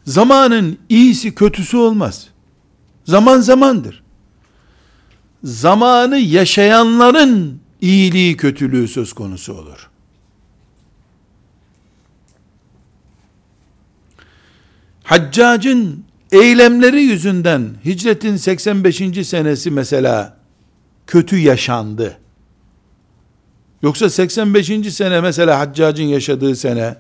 [0.04, 2.28] Zamanın iyisi kötüsü olmaz.
[3.04, 4.02] Zaman zamandır.
[5.44, 9.90] Zamanı yaşayanların iyiliği kötülüğü söz konusu olur.
[15.04, 19.26] Haccacın eylemleri yüzünden hicretin 85.
[19.26, 20.36] senesi mesela
[21.06, 22.18] kötü yaşandı.
[23.82, 24.94] Yoksa 85.
[24.94, 26.96] sene mesela Haccac'ın yaşadığı sene,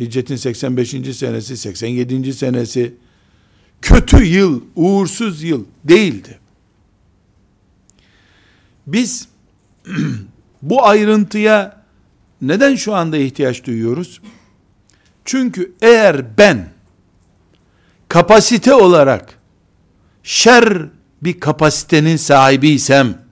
[0.00, 0.90] Hicretin 85.
[1.16, 2.32] senesi, 87.
[2.32, 2.94] senesi,
[3.82, 6.38] kötü yıl, uğursuz yıl değildi.
[8.86, 9.28] Biz
[10.62, 11.82] bu ayrıntıya
[12.42, 14.20] neden şu anda ihtiyaç duyuyoruz?
[15.24, 16.68] Çünkü eğer ben
[18.08, 19.38] kapasite olarak
[20.22, 20.86] şer
[21.22, 23.27] bir kapasitenin sahibiysem,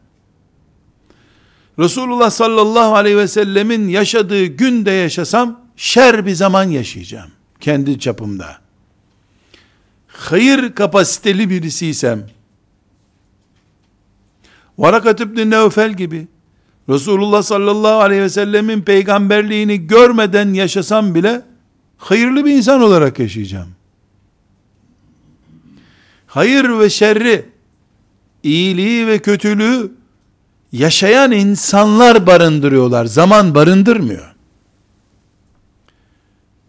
[1.79, 7.31] Resulullah sallallahu aleyhi ve sellemin yaşadığı günde yaşasam, şer bir zaman yaşayacağım.
[7.61, 8.59] Kendi çapımda.
[10.09, 12.27] Hayır kapasiteli birisiysem,
[14.79, 16.27] Varakat İbni Nevfel gibi,
[16.89, 21.43] Resulullah sallallahu aleyhi ve sellemin peygamberliğini görmeden yaşasam bile,
[21.99, 23.69] hayırlı bir insan olarak yaşayacağım.
[26.27, 27.45] Hayır ve şerri,
[28.43, 29.93] iyiliği ve kötülüğü,
[30.79, 33.05] yaşayan insanlar barındırıyorlar.
[33.05, 34.35] Zaman barındırmıyor.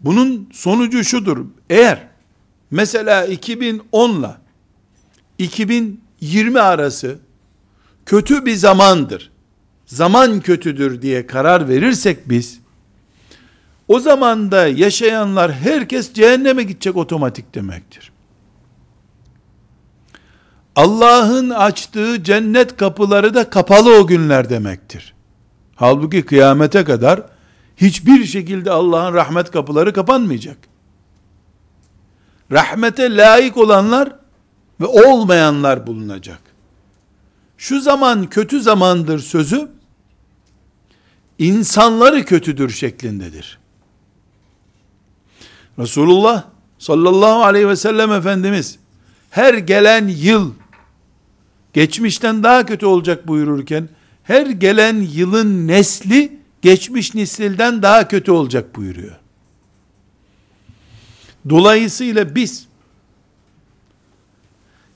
[0.00, 1.46] Bunun sonucu şudur.
[1.70, 2.06] Eğer
[2.70, 4.30] mesela 2010 ile
[5.38, 7.18] 2020 arası
[8.06, 9.30] kötü bir zamandır.
[9.86, 12.60] Zaman kötüdür diye karar verirsek biz
[13.88, 18.12] o zamanda yaşayanlar herkes cehenneme gidecek otomatik demektir.
[20.78, 25.14] Allah'ın açtığı cennet kapıları da kapalı o günler demektir.
[25.76, 27.22] Halbuki kıyamete kadar
[27.76, 30.56] hiçbir şekilde Allah'ın rahmet kapıları kapanmayacak.
[32.52, 34.12] Rahmete layık olanlar
[34.80, 36.40] ve olmayanlar bulunacak.
[37.56, 39.68] Şu zaman kötü zamandır sözü
[41.38, 43.58] insanları kötüdür şeklindedir.
[45.78, 46.44] Resulullah
[46.78, 48.78] sallallahu aleyhi ve sellem Efendimiz
[49.30, 50.52] her gelen yıl
[51.78, 53.88] geçmişten daha kötü olacak buyururken
[54.22, 59.16] her gelen yılın nesli geçmiş nesilden daha kötü olacak buyuruyor.
[61.48, 62.66] Dolayısıyla biz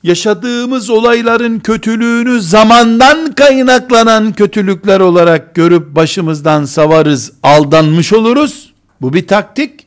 [0.02, 8.72] yaşadığımız olayların kötülüğünü zamandan kaynaklanan kötülükler olarak görüp başımızdan savarız, aldanmış oluruz.
[9.00, 9.86] Bu bir taktik.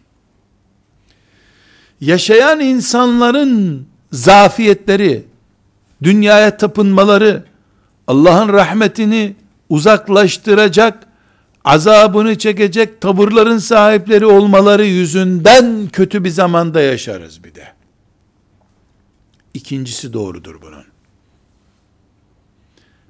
[2.01, 5.34] Yaşayan insanların zafiyetleri,
[6.03, 7.43] dünyaya tapınmaları,
[8.07, 9.35] Allah'ın rahmetini
[9.69, 11.07] uzaklaştıracak,
[11.65, 17.67] azabını çekecek tavırların sahipleri olmaları yüzünden kötü bir zamanda yaşarız bir de.
[19.53, 20.83] İkincisi doğrudur bunun.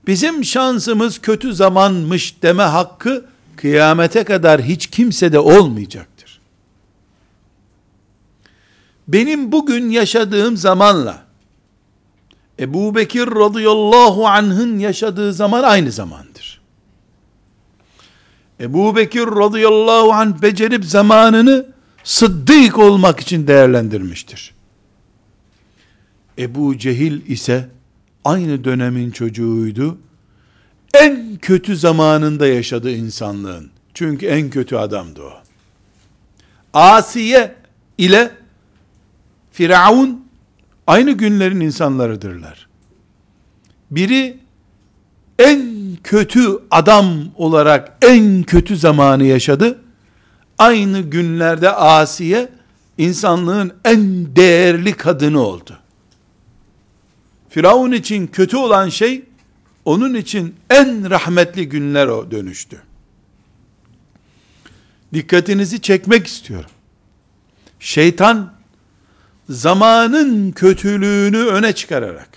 [0.08, 6.41] Bizim şansımız kötü zamanmış deme hakkı kıyamete kadar hiç kimsede olmayacaktır.
[9.08, 11.25] Benim bugün yaşadığım zamanla
[12.60, 16.62] Ebu Bekir radıyallahu anh'ın yaşadığı zaman aynı zamandır.
[18.60, 21.65] Ebu Bekir radıyallahu anh becerip zamanını
[22.04, 24.54] sıddık olmak için değerlendirmiştir.
[26.38, 27.70] Ebu Cehil ise
[28.26, 29.98] aynı dönemin çocuğuydu.
[30.94, 33.72] En kötü zamanında yaşadı insanlığın.
[33.94, 35.34] Çünkü en kötü adamdı o.
[36.74, 37.56] Asiye
[37.98, 38.32] ile
[39.52, 40.25] Firavun
[40.88, 42.67] aynı günlerin insanlarıdırlar.
[43.91, 44.38] Biri
[45.39, 49.82] en kötü adam olarak en kötü zamanı yaşadı.
[50.58, 52.50] Aynı günlerde Asiye
[52.98, 55.80] insanlığın en değerli kadını oldu.
[57.50, 59.24] Firavun için kötü olan şey,
[59.86, 62.82] onun için en rahmetli günler o dönüştü.
[65.13, 66.69] Dikkatinizi çekmek istiyorum.
[67.80, 68.54] Şeytan,
[69.49, 72.29] zamanın kötülüğünü öne çıkararak,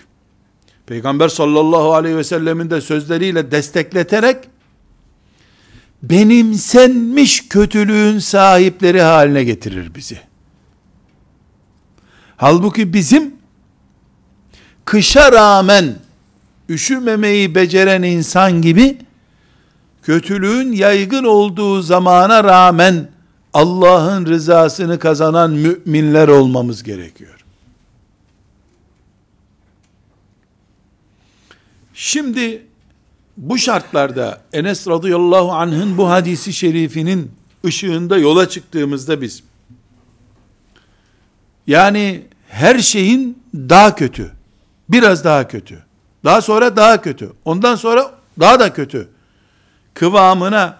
[0.86, 4.36] Peygamber sallallahu aleyhi ve sellemin de sözleriyle destekleterek,
[6.02, 10.20] benimsenmiş kötülüğün sahipleri haline getirir bizi.
[12.36, 13.34] Halbuki bizim,
[14.84, 15.94] kışa rağmen
[16.68, 18.98] üşümemeyi beceren insan gibi
[20.02, 23.08] kötülüğün yaygın olduğu zamana rağmen
[23.54, 27.44] Allah'ın rızasını kazanan müminler olmamız gerekiyor.
[31.94, 32.66] Şimdi
[33.36, 37.30] bu şartlarda Enes radıyallahu anh'ın bu hadisi şerifinin
[37.66, 39.42] ışığında yola çıktığımızda biz
[41.66, 44.38] yani her şeyin daha kötü
[44.88, 45.78] Biraz daha kötü.
[46.24, 47.32] Daha sonra daha kötü.
[47.44, 49.08] Ondan sonra daha da kötü.
[49.94, 50.76] Kıvamına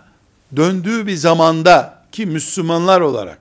[0.56, 3.40] döndüğü bir zamanda ki Müslümanlar olarak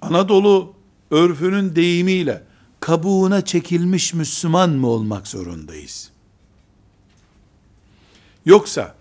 [0.00, 0.74] Anadolu
[1.10, 2.42] örfünün deyimiyle
[2.80, 6.10] kabuğuna çekilmiş Müslüman mı olmak zorundayız?
[8.44, 8.94] Yoksa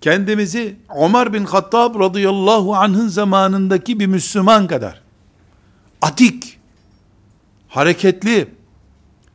[0.00, 5.02] kendimizi Ömer bin Hattab radıyallahu anh'ın zamanındaki bir Müslüman kadar
[6.02, 6.58] atik,
[7.68, 8.48] hareketli,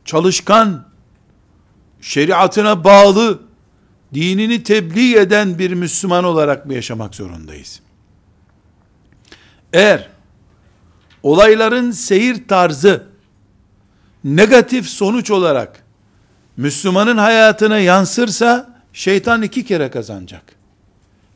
[0.04, 0.88] çalışkan,
[2.00, 3.42] şeriatına bağlı,
[4.14, 7.80] dinini tebliğ eden bir Müslüman olarak mı yaşamak zorundayız?
[9.72, 10.08] Eğer
[11.22, 13.06] olayların seyir tarzı
[14.24, 15.84] negatif sonuç olarak
[16.56, 20.42] Müslümanın hayatına yansırsa şeytan iki kere kazanacak.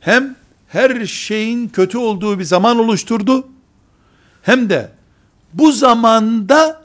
[0.00, 0.36] Hem
[0.68, 3.48] her şeyin kötü olduğu bir zaman oluşturdu
[4.42, 4.90] hem de
[5.52, 6.82] bu zamanda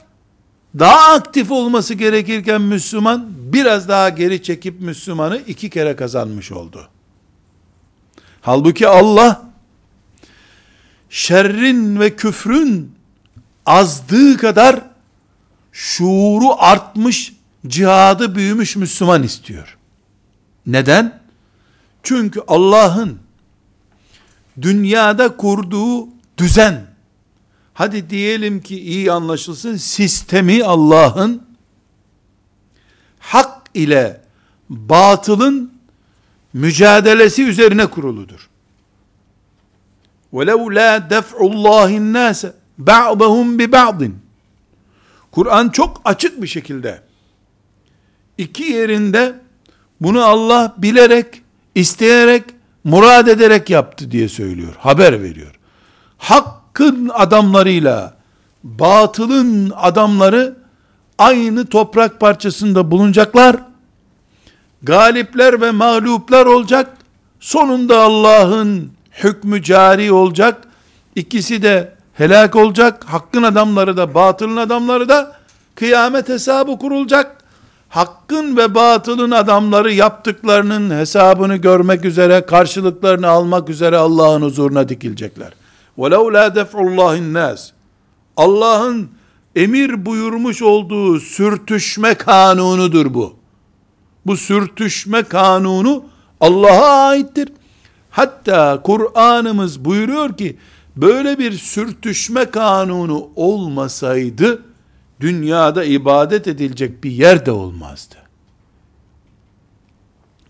[0.78, 6.88] daha aktif olması gerekirken Müslüman biraz daha geri çekip Müslümanı iki kere kazanmış oldu.
[8.40, 9.42] Halbuki Allah
[11.10, 12.92] şerrin ve küfrün
[13.66, 14.80] azdığı kadar
[15.72, 17.32] şuuru artmış,
[17.66, 19.78] cihadı büyümüş Müslüman istiyor.
[20.66, 21.20] Neden?
[22.02, 23.18] Çünkü Allah'ın
[24.62, 26.08] dünyada kurduğu
[26.38, 26.86] düzen,
[27.73, 31.43] hadi diyelim ki iyi anlaşılsın, sistemi Allah'ın
[33.19, 34.21] hak ile
[34.69, 35.73] batılın
[36.53, 38.49] mücadelesi üzerine kuruludur.
[40.33, 44.11] وَلَوْ لَا دَفْعُ اللّٰهِ النَّاسَ بَعْضَهُمْ بِبَعْضٍ
[45.31, 47.01] Kur'an çok açık bir şekilde
[48.37, 49.35] iki yerinde
[50.01, 51.41] bunu Allah bilerek,
[51.75, 52.43] isteyerek,
[52.83, 54.75] murad ederek yaptı diye söylüyor.
[54.79, 55.59] Haber veriyor.
[56.74, 58.14] Hakkın adamlarıyla
[58.64, 60.56] batılın adamları
[61.18, 63.56] aynı toprak parçasında bulunacaklar.
[64.82, 66.96] Galipler ve mağluplar olacak.
[67.40, 68.90] Sonunda Allah'ın
[69.24, 70.62] hükmü cari olacak.
[71.16, 73.04] İkisi de helak olacak.
[73.06, 75.32] Hakkın adamları da batılın adamları da
[75.74, 77.44] kıyamet hesabı kurulacak.
[77.88, 85.63] Hakkın ve batılın adamları yaptıklarının hesabını görmek üzere, karşılıklarını almak üzere Allah'ın huzuruna dikilecekler.
[85.97, 87.71] وَلَوْ لَا دَفْعُ اللّٰهِ النَّاسِ
[88.37, 89.09] Allah'ın
[89.55, 93.35] emir buyurmuş olduğu sürtüşme kanunudur bu.
[94.25, 96.03] Bu sürtüşme kanunu
[96.41, 97.49] Allah'a aittir.
[98.09, 100.57] Hatta Kur'an'ımız buyuruyor ki
[100.95, 104.63] böyle bir sürtüşme kanunu olmasaydı
[105.19, 108.15] dünyada ibadet edilecek bir yer de olmazdı.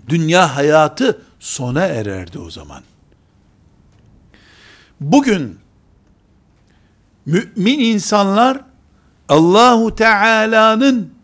[0.10, 2.84] Dünya hayatı sona ererdi o zaman.
[5.01, 5.59] Bugün
[7.27, 8.61] mümin insanlar
[9.29, 11.15] Allahu Teala'nın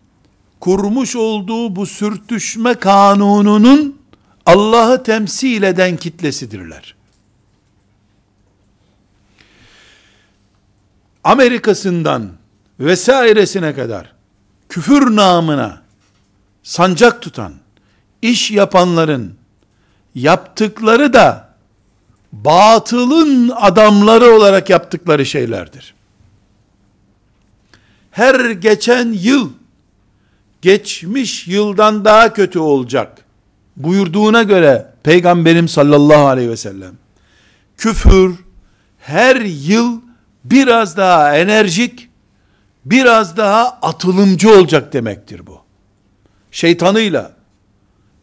[0.60, 4.00] kurmuş olduğu bu sürtüşme kanununun
[4.46, 6.94] Allah'ı temsil eden kitlesidirler.
[11.24, 12.30] Amerika'sından
[12.80, 14.12] vesairesine kadar
[14.68, 15.82] küfür namına
[16.62, 17.54] sancak tutan,
[18.22, 19.34] iş yapanların
[20.14, 21.49] yaptıkları da
[22.32, 25.94] batılın adamları olarak yaptıkları şeylerdir.
[28.10, 29.50] Her geçen yıl
[30.62, 33.24] geçmiş yıldan daha kötü olacak
[33.76, 36.94] buyurduğuna göre Peygamberim sallallahu aleyhi ve sellem
[37.76, 38.34] küfür
[38.98, 40.00] her yıl
[40.44, 42.08] biraz daha enerjik,
[42.84, 45.60] biraz daha atılımcı olacak demektir bu.
[46.50, 47.32] Şeytanıyla,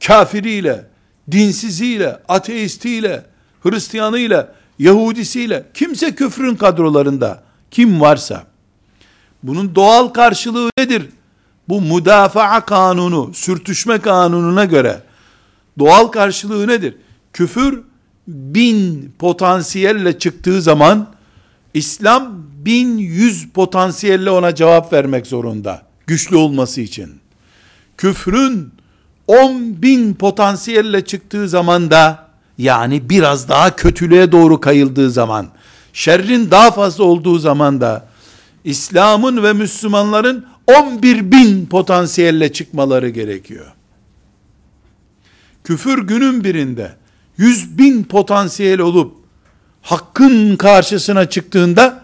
[0.08, 0.86] kafiriyle,
[1.32, 3.26] dinsiziyle, ateistiyle,
[3.72, 8.44] Hristiyanıyla, Yahudisiyle, kimse küfrün kadrolarında, kim varsa,
[9.44, 11.10] bunun doğal karşılığı nedir?
[11.70, 15.02] Bu müdafaa kanunu, sürtüşme kanununa göre,
[15.80, 16.96] doğal karşılığı nedir?
[17.34, 17.84] Küfür,
[18.28, 21.08] bin potansiyelle çıktığı zaman,
[21.74, 25.82] İslam bin yüz potansiyelle ona cevap vermek zorunda.
[26.08, 27.20] Güçlü olması için.
[27.98, 28.72] Küfrün
[29.28, 32.27] on bin potansiyelle çıktığı zaman da
[32.58, 35.48] yani biraz daha kötülüğe doğru kayıldığı zaman
[35.94, 38.08] şerrin daha fazla olduğu zaman da
[38.64, 43.66] İslam'ın ve Müslümanların 11 bin potansiyelle çıkmaları gerekiyor.
[45.64, 46.96] Küfür günün birinde
[47.38, 49.16] 100 bin potansiyel olup
[49.82, 52.04] hakkın karşısına çıktığında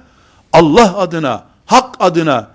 [0.54, 2.48] Allah adına, hak adına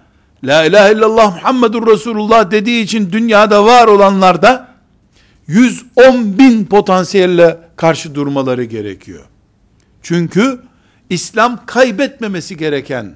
[0.45, 4.69] La ilahe illallah Muhammedur Resulullah dediği için dünyada var olanlar da
[5.49, 9.25] 110 bin potansiyelle karşı durmaları gerekiyor.
[10.03, 10.61] Çünkü
[11.11, 13.15] İslam kaybetmemesi gereken,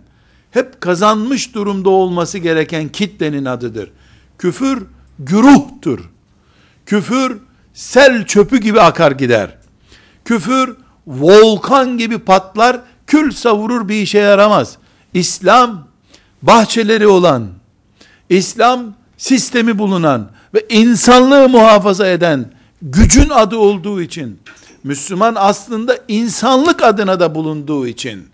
[0.50, 3.90] hep kazanmış durumda olması gereken kitlenin adıdır.
[4.38, 4.86] Küfür
[5.18, 6.00] güruhtur.
[6.86, 7.38] Küfür
[7.74, 9.58] sel çöpü gibi akar gider.
[10.24, 14.76] Küfür volkan gibi patlar, kül savurur bir işe yaramaz.
[15.14, 15.88] İslam
[16.42, 17.48] bahçeleri olan,
[18.28, 24.38] İslam sistemi bulunan ve insanlığı muhafaza eden gücün adı olduğu için,
[24.84, 28.28] Müslüman aslında insanlık adına da bulunduğu için,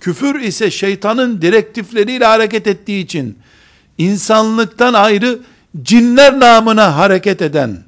[0.00, 3.38] küfür ise şeytanın direktifleriyle hareket ettiği için,
[3.98, 5.38] insanlıktan ayrı
[5.82, 7.78] cinler namına hareket eden,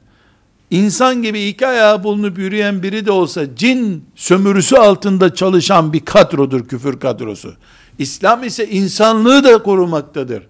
[0.70, 6.68] insan gibi iki ayağı bulunup yürüyen biri de olsa cin sömürüsü altında çalışan bir kadrodur
[6.68, 7.54] küfür kadrosu.
[7.98, 10.42] İslam ise insanlığı da korumaktadır.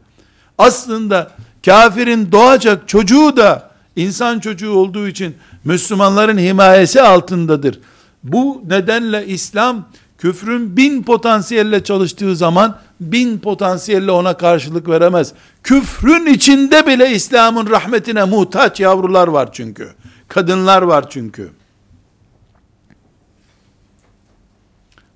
[0.59, 1.33] Aslında
[1.67, 7.81] kafirin doğacak çocuğu da insan çocuğu olduğu için Müslümanların himayesi altındadır.
[8.25, 9.89] Bu nedenle İslam
[10.19, 15.33] küfrün bin potansiyelle çalıştığı zaman bin potansiyelle ona karşılık veremez.
[15.63, 19.95] Küfrün içinde bile İslam'ın rahmetine muhtaç yavrular var çünkü.
[20.29, 21.51] Kadınlar var çünkü.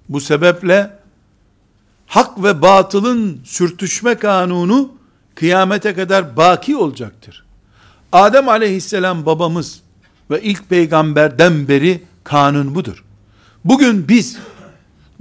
[0.09, 0.91] Bu sebeple
[2.07, 5.00] hak ve batılın sürtüşme kanunu
[5.41, 7.45] kıyamete kadar baki olacaktır.
[8.13, 9.81] Adem aleyhisselam babamız
[10.31, 13.05] ve ilk peygamberden beri kanun budur.
[13.65, 14.37] Bugün biz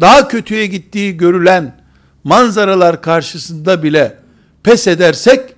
[0.01, 1.81] daha kötüye gittiği görülen
[2.23, 4.17] manzaralar karşısında bile
[4.63, 5.55] pes edersek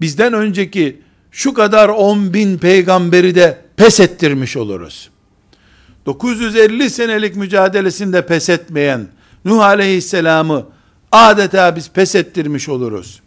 [0.00, 5.10] bizden önceki şu kadar on bin peygamberi de pes ettirmiş oluruz.
[6.06, 9.08] 950 senelik mücadelesinde pes etmeyen
[9.44, 10.66] Nuh aleyhisselamı
[11.12, 13.20] adeta biz pes ettirmiş oluruz.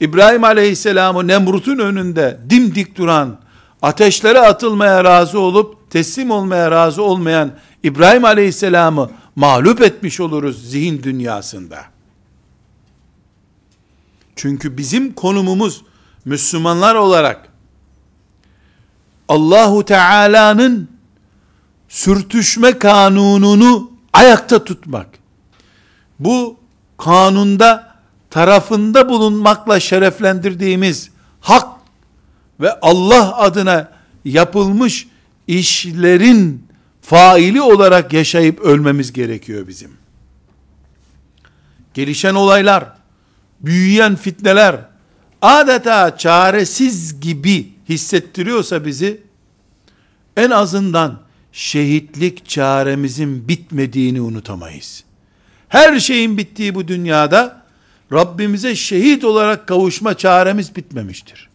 [0.00, 3.40] İbrahim aleyhisselamı Nemrut'un önünde dimdik duran,
[3.82, 11.78] ateşlere atılmaya razı olup teslim olmaya razı olmayan İbrahim aleyhisselamı mağlup etmiş oluruz zihin dünyasında.
[14.36, 15.82] Çünkü bizim konumumuz
[16.24, 17.48] Müslümanlar olarak
[19.28, 20.88] Allahu Teala'nın
[21.88, 25.06] sürtüşme kanununu ayakta tutmak.
[26.18, 26.56] Bu
[26.96, 27.87] kanunda
[28.30, 31.10] tarafında bulunmakla şereflendirdiğimiz
[31.40, 31.68] hak
[32.60, 33.90] ve Allah adına
[34.24, 35.08] yapılmış
[35.46, 36.68] işlerin
[37.02, 39.90] faili olarak yaşayıp ölmemiz gerekiyor bizim.
[41.94, 42.84] Gelişen olaylar,
[43.60, 44.76] büyüyen fitneler,
[45.42, 49.20] adeta çaresiz gibi hissettiriyorsa bizi,
[50.36, 51.20] en azından
[51.52, 55.04] şehitlik çaremizin bitmediğini unutamayız.
[55.68, 57.57] Her şeyin bittiği bu dünyada,
[58.12, 61.48] Rabbimize şehit olarak kavuşma çaremiz bitmemiştir.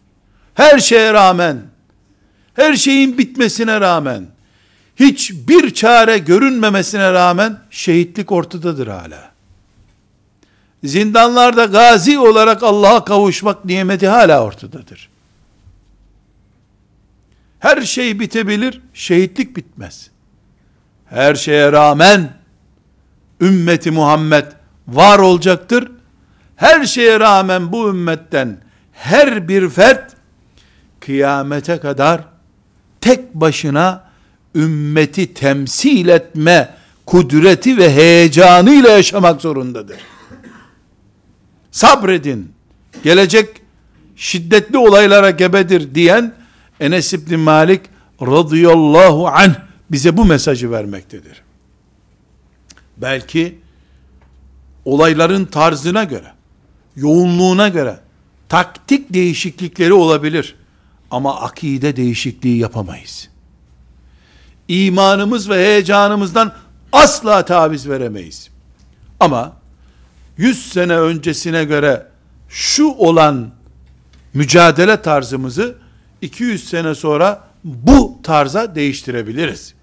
[0.54, 1.62] Her şeye rağmen,
[2.54, 4.26] her şeyin bitmesine rağmen,
[4.96, 9.34] hiçbir çare görünmemesine rağmen şehitlik ortadadır hala.
[10.84, 15.08] Zindanlarda gazi olarak Allah'a kavuşmak nimeti hala ortadadır.
[17.58, 20.10] Her şey bitebilir, şehitlik bitmez.
[21.06, 22.32] Her şeye rağmen
[23.40, 24.46] ümmeti Muhammed
[24.88, 25.92] var olacaktır.
[26.56, 28.58] Her şeye rağmen bu ümmetten
[28.92, 30.12] her bir fert
[31.00, 32.24] kıyamete kadar
[33.00, 34.04] tek başına
[34.54, 36.74] ümmeti temsil etme
[37.06, 39.98] kudreti ve heyecanıyla yaşamak zorundadır.
[41.70, 42.52] Sabredin.
[43.04, 43.48] Gelecek
[44.16, 46.34] şiddetli olaylara gebedir diyen
[46.80, 47.80] Enes İbni Malik
[48.22, 49.54] radıyallahu anh
[49.90, 51.42] bize bu mesajı vermektedir.
[52.96, 53.58] Belki
[54.84, 56.32] olayların tarzına göre,
[56.96, 58.00] yoğunluğuna göre
[58.48, 60.54] taktik değişiklikleri olabilir.
[61.10, 63.28] Ama akide değişikliği yapamayız.
[64.68, 66.54] İmanımız ve heyecanımızdan
[66.92, 68.50] asla taviz veremeyiz.
[69.20, 69.52] Ama
[70.36, 72.06] 100 sene öncesine göre
[72.48, 73.50] şu olan
[74.34, 75.76] mücadele tarzımızı
[76.22, 79.74] 200 sene sonra bu tarza değiştirebiliriz.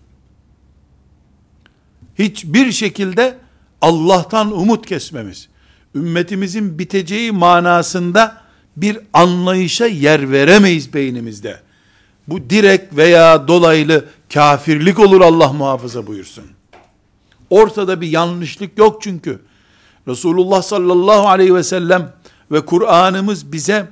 [2.20, 3.38] Hiçbir şekilde
[3.82, 5.50] Allah'tan umut kesmemiz,
[5.96, 8.38] ümmetimizin biteceği manasında
[8.78, 11.60] bir anlayışa yer veremeyiz beynimizde.
[12.28, 16.44] Bu direkt veya dolaylı kafirlik olur Allah muhafaza buyursun.
[17.50, 19.40] Ortada bir yanlışlık yok çünkü.
[20.08, 22.14] Resulullah sallallahu aleyhi ve sellem
[22.52, 23.88] ve Kur'an'ımız bize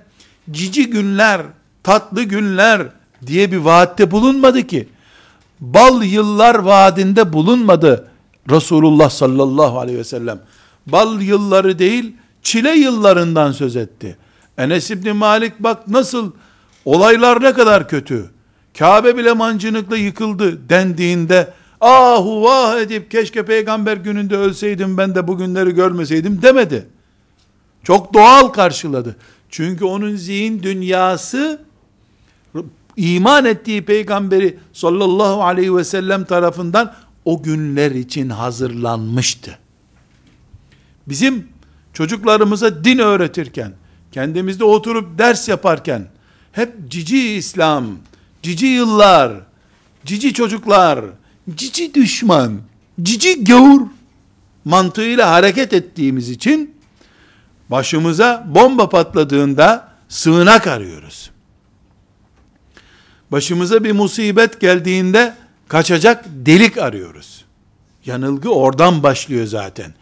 [0.51, 1.41] cici günler,
[1.83, 2.87] tatlı günler
[3.27, 4.89] diye bir vaatte bulunmadı ki.
[5.59, 8.07] Bal yıllar vaadinde bulunmadı
[8.49, 10.39] Resulullah sallallahu aleyhi ve sellem.
[10.91, 14.17] Bal yılları değil, çile yıllarından söz etti.
[14.57, 16.31] Enes İbni Malik bak nasıl,
[16.85, 18.25] olaylar ne kadar kötü.
[18.77, 25.71] Kabe bile mancınıkla yıkıldı dendiğinde, ahu vah edip keşke peygamber gününde ölseydim ben de bugünleri
[25.71, 26.87] görmeseydim demedi.
[27.83, 29.15] Çok doğal karşıladı.
[29.49, 31.61] Çünkü onun zihin dünyası
[32.97, 36.93] iman ettiği peygamberi sallallahu aleyhi ve sellem tarafından
[37.25, 39.59] o günler için hazırlanmıştı.
[41.09, 41.47] Bizim
[41.93, 43.73] çocuklarımıza din öğretirken,
[44.11, 46.07] kendimizde oturup ders yaparken,
[46.51, 47.87] hep cici İslam,
[48.43, 49.33] cici yıllar,
[50.05, 51.05] cici çocuklar,
[51.55, 52.61] cici düşman,
[53.01, 53.81] cici gavur
[54.65, 56.75] mantığıyla hareket ettiğimiz için
[57.69, 61.29] başımıza bomba patladığında sığınak arıyoruz.
[63.31, 65.33] Başımıza bir musibet geldiğinde
[65.67, 67.45] kaçacak delik arıyoruz.
[68.05, 69.93] Yanılgı oradan başlıyor zaten.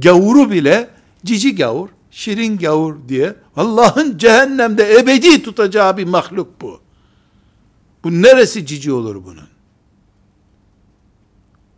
[0.00, 0.90] Gavuru bile
[1.24, 6.80] cici gavur, şirin gavur diye Allah'ın cehennemde ebedi tutacağı bir mahluk bu.
[8.04, 9.48] Bu neresi cici olur bunun?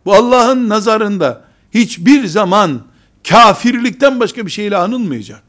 [0.05, 1.45] Bu Allah'ın nazarında
[1.75, 2.83] hiçbir zaman
[3.29, 5.43] kafirlikten başka bir şeyle anılmayacak.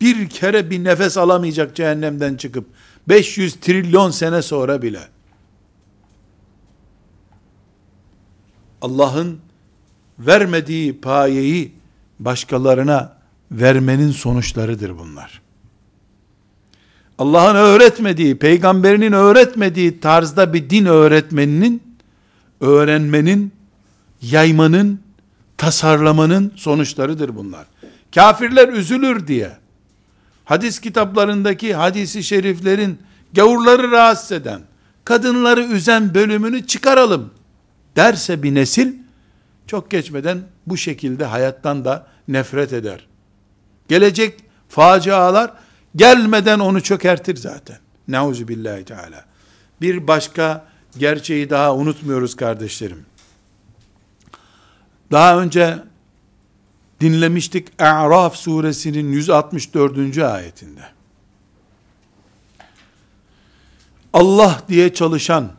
[0.00, 2.66] Bir kere bir nefes alamayacak cehennemden çıkıp
[3.08, 5.08] 500 trilyon sene sonra bile.
[8.82, 9.38] Allah'ın
[10.26, 11.72] vermediği payeyi
[12.18, 13.16] başkalarına
[13.50, 15.40] vermenin sonuçlarıdır bunlar.
[17.18, 21.82] Allah'ın öğretmediği, peygamberinin öğretmediği tarzda bir din öğretmeninin,
[22.60, 23.52] öğrenmenin,
[24.22, 25.00] yaymanın,
[25.56, 27.66] tasarlamanın sonuçlarıdır bunlar.
[28.14, 29.50] Kafirler üzülür diye,
[30.44, 32.98] hadis kitaplarındaki hadisi şeriflerin
[33.32, 34.60] gavurları rahatsız eden,
[35.04, 37.30] kadınları üzen bölümünü çıkaralım
[37.96, 38.92] derse bir nesil,
[39.70, 43.06] çok geçmeden bu şekilde hayattan da nefret eder.
[43.88, 45.52] Gelecek facialar
[45.96, 47.78] gelmeden onu çökertir zaten.
[48.08, 49.24] Nauzu billahi teala.
[49.80, 50.66] Bir başka
[50.98, 53.06] gerçeği daha unutmuyoruz kardeşlerim.
[55.12, 55.78] Daha önce
[57.00, 60.18] dinlemiştik A'raf suresinin 164.
[60.18, 60.84] ayetinde.
[64.12, 65.52] Allah diye çalışan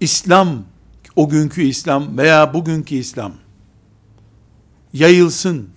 [0.00, 0.64] İslam
[1.16, 3.32] o günkü İslam veya bugünkü İslam
[4.92, 5.68] yayılsın,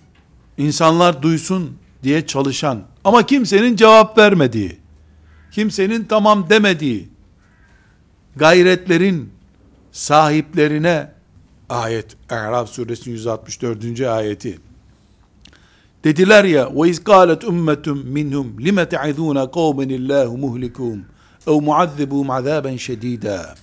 [0.58, 4.78] insanlar duysun diye çalışan ama kimsenin cevap vermediği,
[5.50, 7.08] kimsenin tamam demediği
[8.36, 9.30] gayretlerin
[9.92, 11.12] sahiplerine
[11.68, 14.00] ayet A'raf suresinin 164.
[14.00, 14.58] ayeti
[16.04, 21.04] dediler ya ve iz qalet ummetum minhum lime te'izuna kavmen illahu muhlikuhum
[21.46, 23.54] ev muazzibuhum azaben şedida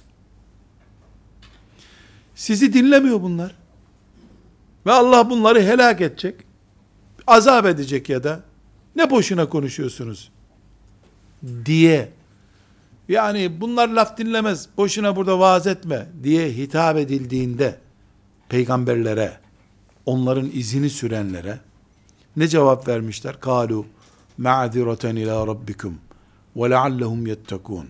[2.42, 3.56] sizi dinlemiyor bunlar
[4.86, 6.36] ve Allah bunları helak edecek
[7.28, 8.44] azap edecek ya da
[8.96, 10.32] ne boşuna konuşuyorsunuz
[11.66, 12.10] diye
[13.10, 17.80] yani bunlar laf dinlemez, boşuna burada vaaz etme diye hitap edildiğinde
[18.50, 19.34] peygamberlere,
[20.06, 21.60] onların izini sürenlere
[22.36, 23.40] ne cevap vermişler?
[23.40, 23.86] Kalu
[24.38, 25.98] ma'zireten ila rabbikum
[26.56, 27.90] ve leallehum yettekun.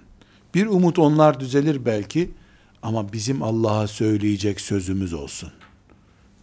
[0.56, 2.32] Bir umut onlar düzelir belki
[2.84, 5.52] ama bizim Allah'a söyleyecek sözümüz olsun.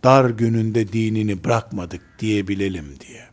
[0.05, 3.29] Dar gününde dinini bırakmadık diyebilelim diye.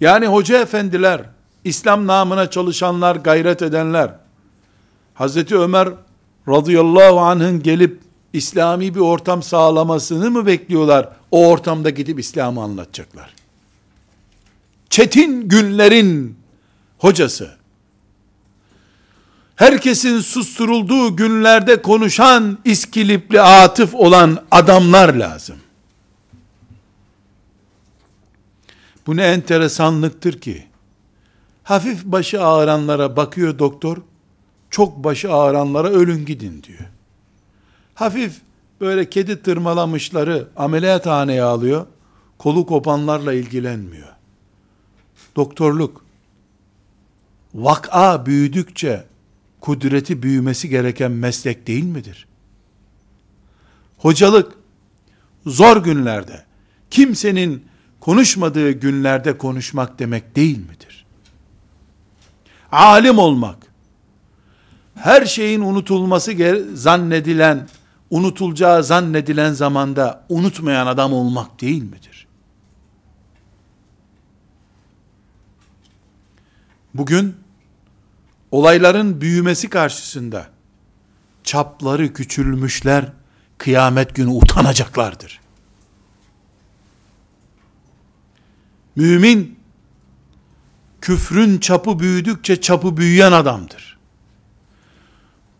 [0.00, 1.22] Yani hoca efendiler,
[1.64, 4.14] İslam namına çalışanlar, gayret edenler,
[5.14, 5.88] Hazreti Ömer
[6.48, 8.00] radıyallahu anh'ın gelip
[8.32, 11.08] İslami bir ortam sağlamasını mı bekliyorlar?
[11.30, 13.34] O ortamda gidip İslam'ı anlatacaklar.
[14.90, 16.38] Çetin günlerin
[16.98, 17.57] hocası,
[19.58, 25.56] herkesin susturulduğu günlerde konuşan iskilipli atıf olan adamlar lazım.
[29.06, 30.66] Bu ne enteresanlıktır ki,
[31.62, 33.96] hafif başı ağıranlara bakıyor doktor,
[34.70, 36.90] çok başı ağıranlara ölün gidin diyor.
[37.94, 38.40] Hafif
[38.80, 41.86] böyle kedi tırmalamışları ameliyathaneye alıyor,
[42.38, 44.08] kolu kopanlarla ilgilenmiyor.
[45.36, 46.04] Doktorluk,
[47.54, 49.07] vak'a büyüdükçe
[49.60, 52.28] kudreti büyümesi gereken meslek değil midir?
[53.98, 54.52] Hocalık,
[55.46, 56.44] zor günlerde,
[56.90, 57.64] kimsenin
[58.00, 61.06] konuşmadığı günlerde konuşmak demek değil midir?
[62.72, 63.56] Alim olmak,
[64.94, 66.32] her şeyin unutulması
[66.74, 67.68] zannedilen,
[68.10, 72.26] unutulacağı zannedilen zamanda unutmayan adam olmak değil midir?
[76.94, 77.34] Bugün
[78.50, 80.46] olayların büyümesi karşısında
[81.44, 83.04] çapları küçülmüşler
[83.58, 85.40] kıyamet günü utanacaklardır.
[88.96, 89.58] Mümin
[91.00, 93.98] küfrün çapı büyüdükçe çapı büyüyen adamdır.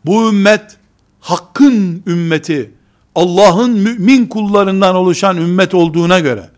[0.05, 0.77] Bu ümmet
[1.21, 2.71] hakkın ümmeti,
[3.15, 6.51] Allah'ın mümin kullarından oluşan ümmet olduğuna göre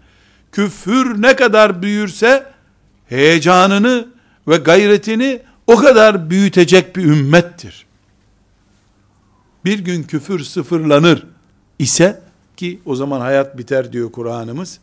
[0.52, 2.46] küfür ne kadar büyürse
[3.08, 4.08] heyecanını
[4.48, 7.86] ve gayretini o kadar büyütecek bir ümmettir.
[9.64, 11.26] Bir gün küfür sıfırlanır
[11.78, 12.22] ise
[12.56, 14.80] ki o zaman hayat biter diyor Kur'an'ımız.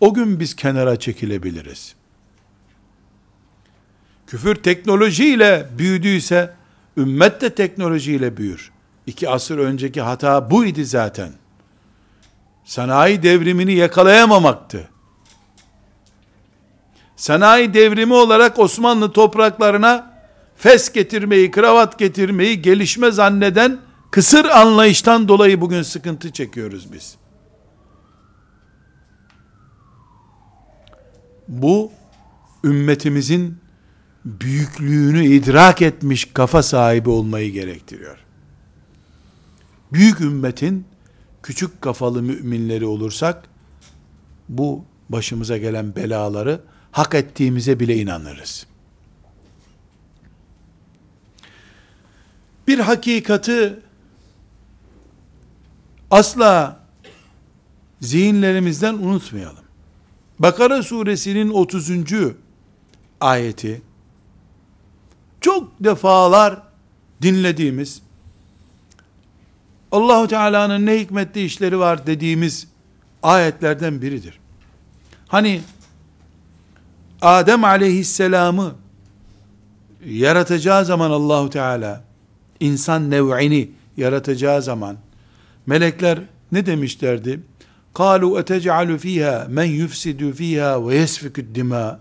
[0.00, 1.94] O gün biz kenara çekilebiliriz.
[4.26, 6.54] Küfür teknolojiyle büyüdüyse
[6.96, 8.72] ümmet de teknolojiyle büyür.
[9.06, 11.32] İki asır önceki hata buydu zaten.
[12.64, 14.88] Sanayi devrimini yakalayamamaktı.
[17.16, 20.09] Sanayi devrimi olarak Osmanlı topraklarına
[20.60, 23.80] fes getirmeyi, kravat getirmeyi gelişme zanneden
[24.10, 27.16] kısır anlayıştan dolayı bugün sıkıntı çekiyoruz biz.
[31.48, 31.92] Bu
[32.64, 33.58] ümmetimizin
[34.24, 38.18] büyüklüğünü idrak etmiş kafa sahibi olmayı gerektiriyor.
[39.92, 40.84] Büyük ümmetin
[41.42, 43.44] küçük kafalı müminleri olursak
[44.48, 46.60] bu başımıza gelen belaları
[46.92, 48.69] hak ettiğimize bile inanırız.
[52.70, 53.78] Bir hakikati
[56.10, 56.80] asla
[58.00, 59.64] zihinlerimizden unutmayalım.
[60.38, 61.90] Bakara suresinin 30.
[63.20, 63.82] ayeti
[65.40, 66.62] çok defalar
[67.22, 68.02] dinlediğimiz
[69.92, 72.68] Allahu Teala'nın ne hikmetli işleri var dediğimiz
[73.22, 74.40] ayetlerden biridir.
[75.28, 75.60] Hani
[77.22, 78.74] Adem aleyhisselamı
[80.06, 82.09] yaratacağı zaman Allahu Teala
[82.59, 84.97] insan nev'ini yaratacağı zaman
[85.65, 86.19] melekler
[86.51, 87.39] ne demişlerdi?
[88.01, 91.91] قالوا أتجعل فيها من يفسد فيها ويسفك الدماء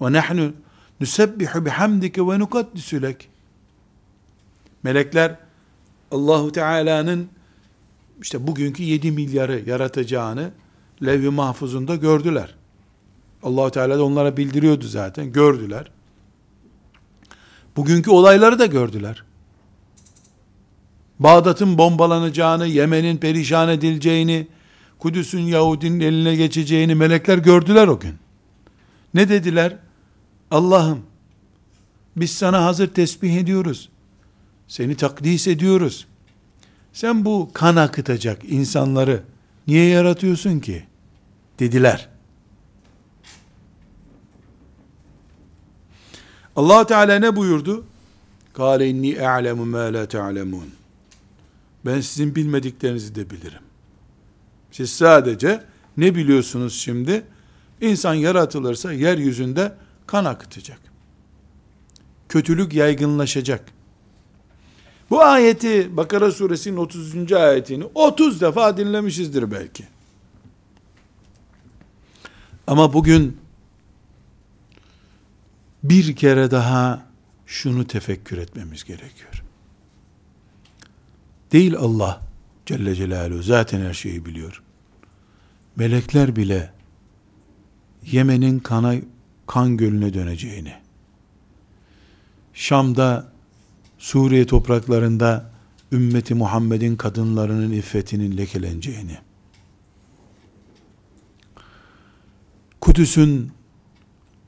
[0.00, 0.38] ونحن
[1.02, 3.20] نسبح بحمدك ونقدس لك
[4.84, 5.36] Melekler
[6.10, 7.28] Allahu Teala'nın
[8.22, 10.50] işte bugünkü 7 milyarı yaratacağını
[11.02, 12.54] levh-i mahfuzunda gördüler.
[13.42, 15.32] Allahu Teala da onlara bildiriyordu zaten.
[15.32, 15.90] Gördüler.
[17.75, 19.23] Bugünkü olayları da gördüler.
[21.19, 24.47] Bağdat'ın bombalanacağını, Yemen'in perişan edileceğini,
[24.99, 28.15] Kudüs'ün Yahudinin eline geçeceğini melekler gördüler o gün.
[29.13, 29.77] Ne dediler?
[30.51, 31.01] Allah'ım
[32.15, 33.89] biz sana hazır tesbih ediyoruz.
[34.67, 36.07] Seni takdis ediyoruz.
[36.93, 39.23] Sen bu kan akıtacak insanları
[39.67, 40.83] niye yaratıyorsun ki?
[41.59, 42.09] Dediler.
[46.55, 47.85] Allah Teala ne buyurdu?
[48.53, 50.69] Kale inni a'lemu ma la ta'lemun.
[51.85, 53.61] Ben sizin bilmediklerinizi de bilirim.
[54.71, 55.63] Siz sadece
[55.97, 57.23] ne biliyorsunuz şimdi?
[57.81, 59.75] İnsan yaratılırsa yeryüzünde
[60.07, 60.79] kan akıtacak.
[62.29, 63.65] Kötülük yaygınlaşacak.
[65.09, 67.33] Bu ayeti Bakara suresinin 30.
[67.33, 69.83] ayetini 30 defa dinlemişizdir belki.
[72.67, 73.37] Ama bugün
[75.83, 77.05] bir kere daha
[77.45, 79.43] şunu tefekkür etmemiz gerekiyor.
[81.51, 82.21] Değil Allah
[82.65, 84.63] Celle Celaluhu zaten her şeyi biliyor.
[85.75, 86.73] Melekler bile
[88.05, 88.95] Yemen'in kana,
[89.47, 90.73] kan gölüne döneceğini,
[92.53, 93.31] Şam'da,
[93.97, 95.51] Suriye topraklarında
[95.91, 99.17] ümmeti Muhammed'in kadınlarının iffetinin lekeleneceğini,
[102.81, 103.51] Kudüs'ün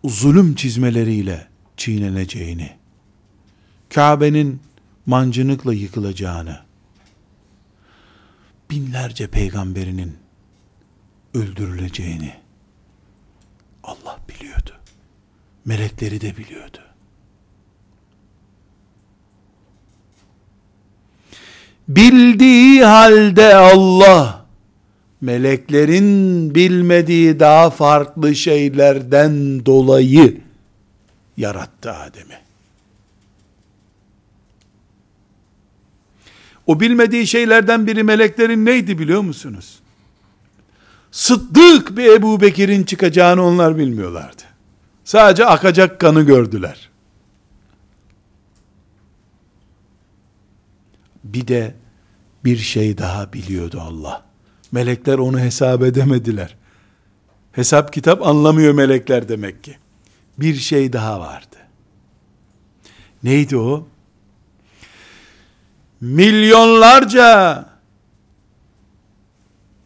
[0.10, 1.48] zulüm çizmeleriyle
[1.78, 2.72] çiğneneceğini,
[3.94, 4.62] Kabe'nin
[5.06, 6.60] mancınıkla yıkılacağını,
[8.72, 10.18] binlerce peygamberinin
[11.34, 12.34] öldürüleceğini
[13.84, 14.72] Allah biliyordu.
[15.66, 16.80] Melekleri de biliyordu.
[21.88, 24.45] Bildiği halde Allah
[25.26, 30.42] meleklerin bilmediği daha farklı şeylerden dolayı
[31.38, 32.38] yarattı Adem'i.
[36.68, 39.80] O bilmediği şeylerden biri meleklerin neydi biliyor musunuz?
[41.12, 44.42] Sıddık bir Ebu Bekir'in çıkacağını onlar bilmiyorlardı.
[45.04, 46.90] Sadece akacak kanı gördüler.
[51.24, 51.76] Bir de
[52.44, 54.25] bir şey daha biliyordu Allah.
[54.76, 56.56] Melekler onu hesap edemediler.
[57.52, 59.78] Hesap kitap anlamıyor melekler demek ki.
[60.38, 61.56] Bir şey daha vardı.
[63.24, 63.88] Neydi o?
[66.02, 67.66] Milyonlarca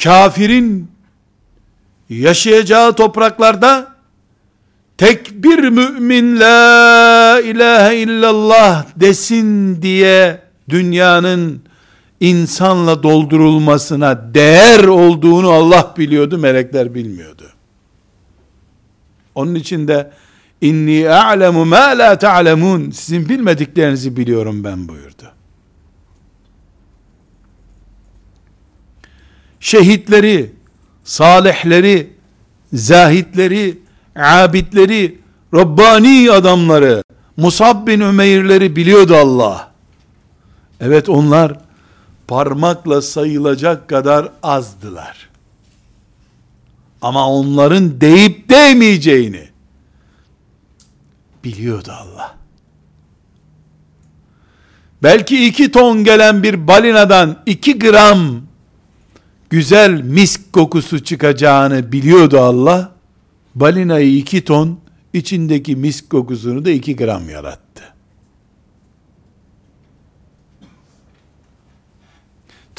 [0.04, 0.92] kafirin
[2.10, 3.96] yaşayacağı topraklarda
[4.98, 11.69] tek bir mümin la ilahe illallah desin diye dünyanın
[12.20, 17.44] insanla doldurulmasına değer olduğunu Allah biliyordu, melekler bilmiyordu.
[19.36, 20.12] Onun için de
[20.62, 25.32] inni a'lemu ma la ta'lemun sizin bilmediklerinizi biliyorum ben buyurdu.
[29.60, 30.52] Şehitleri,
[31.04, 32.14] salihleri,
[32.74, 33.80] zahitleri,
[34.16, 35.20] abidleri,
[35.54, 37.04] Rabbani adamları,
[37.38, 39.72] Musab bin Ümeyr'leri biliyordu Allah.
[40.80, 41.69] Evet onlar
[42.30, 45.30] parmakla sayılacak kadar azdılar.
[47.02, 49.50] Ama onların deyip değmeyeceğini
[51.44, 52.36] biliyordu Allah.
[55.04, 58.42] Belki iki ton gelen bir balinadan iki gram
[59.50, 62.92] güzel misk kokusu çıkacağını biliyordu Allah.
[63.56, 64.80] Balinayı iki ton,
[65.14, 67.69] içindeki misk kokusunu da iki gram yarattı.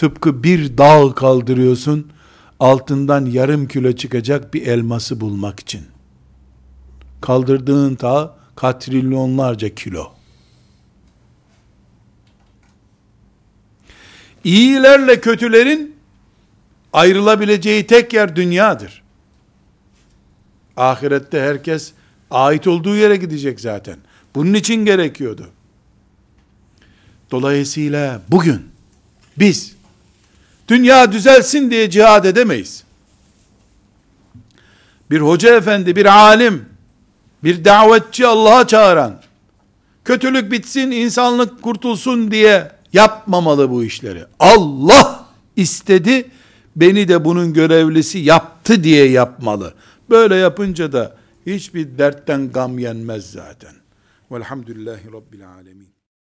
[0.01, 2.13] Tıpkı bir dağ kaldırıyorsun,
[2.61, 5.83] altından yarım kilo çıkacak bir elması bulmak için.
[7.21, 10.13] Kaldırdığın dağ katrilyonlarca kilo.
[14.45, 15.97] İyilerle kötülerin
[16.93, 19.03] ayrılabileceği tek yer dünyadır.
[20.77, 21.93] Ahirette herkes
[22.31, 23.97] ait olduğu yere gidecek zaten.
[24.35, 25.51] Bunun için gerekiyordu.
[27.31, 28.63] Dolayısıyla bugün
[29.39, 29.80] biz
[30.71, 32.85] dünya düzelsin diye cihad edemeyiz.
[35.11, 36.65] Bir hoca efendi, bir alim,
[37.45, 39.23] bir davetçi Allah'a çağıran,
[40.05, 44.25] kötülük bitsin, insanlık kurtulsun diye yapmamalı bu işleri.
[44.39, 46.31] Allah istedi,
[46.77, 49.75] beni de bunun görevlisi yaptı diye yapmalı.
[50.11, 51.17] Böyle yapınca da
[51.47, 53.73] hiçbir dertten gam yenmez zaten.
[54.33, 56.00] Velhamdülillahi Rabbil Alemin.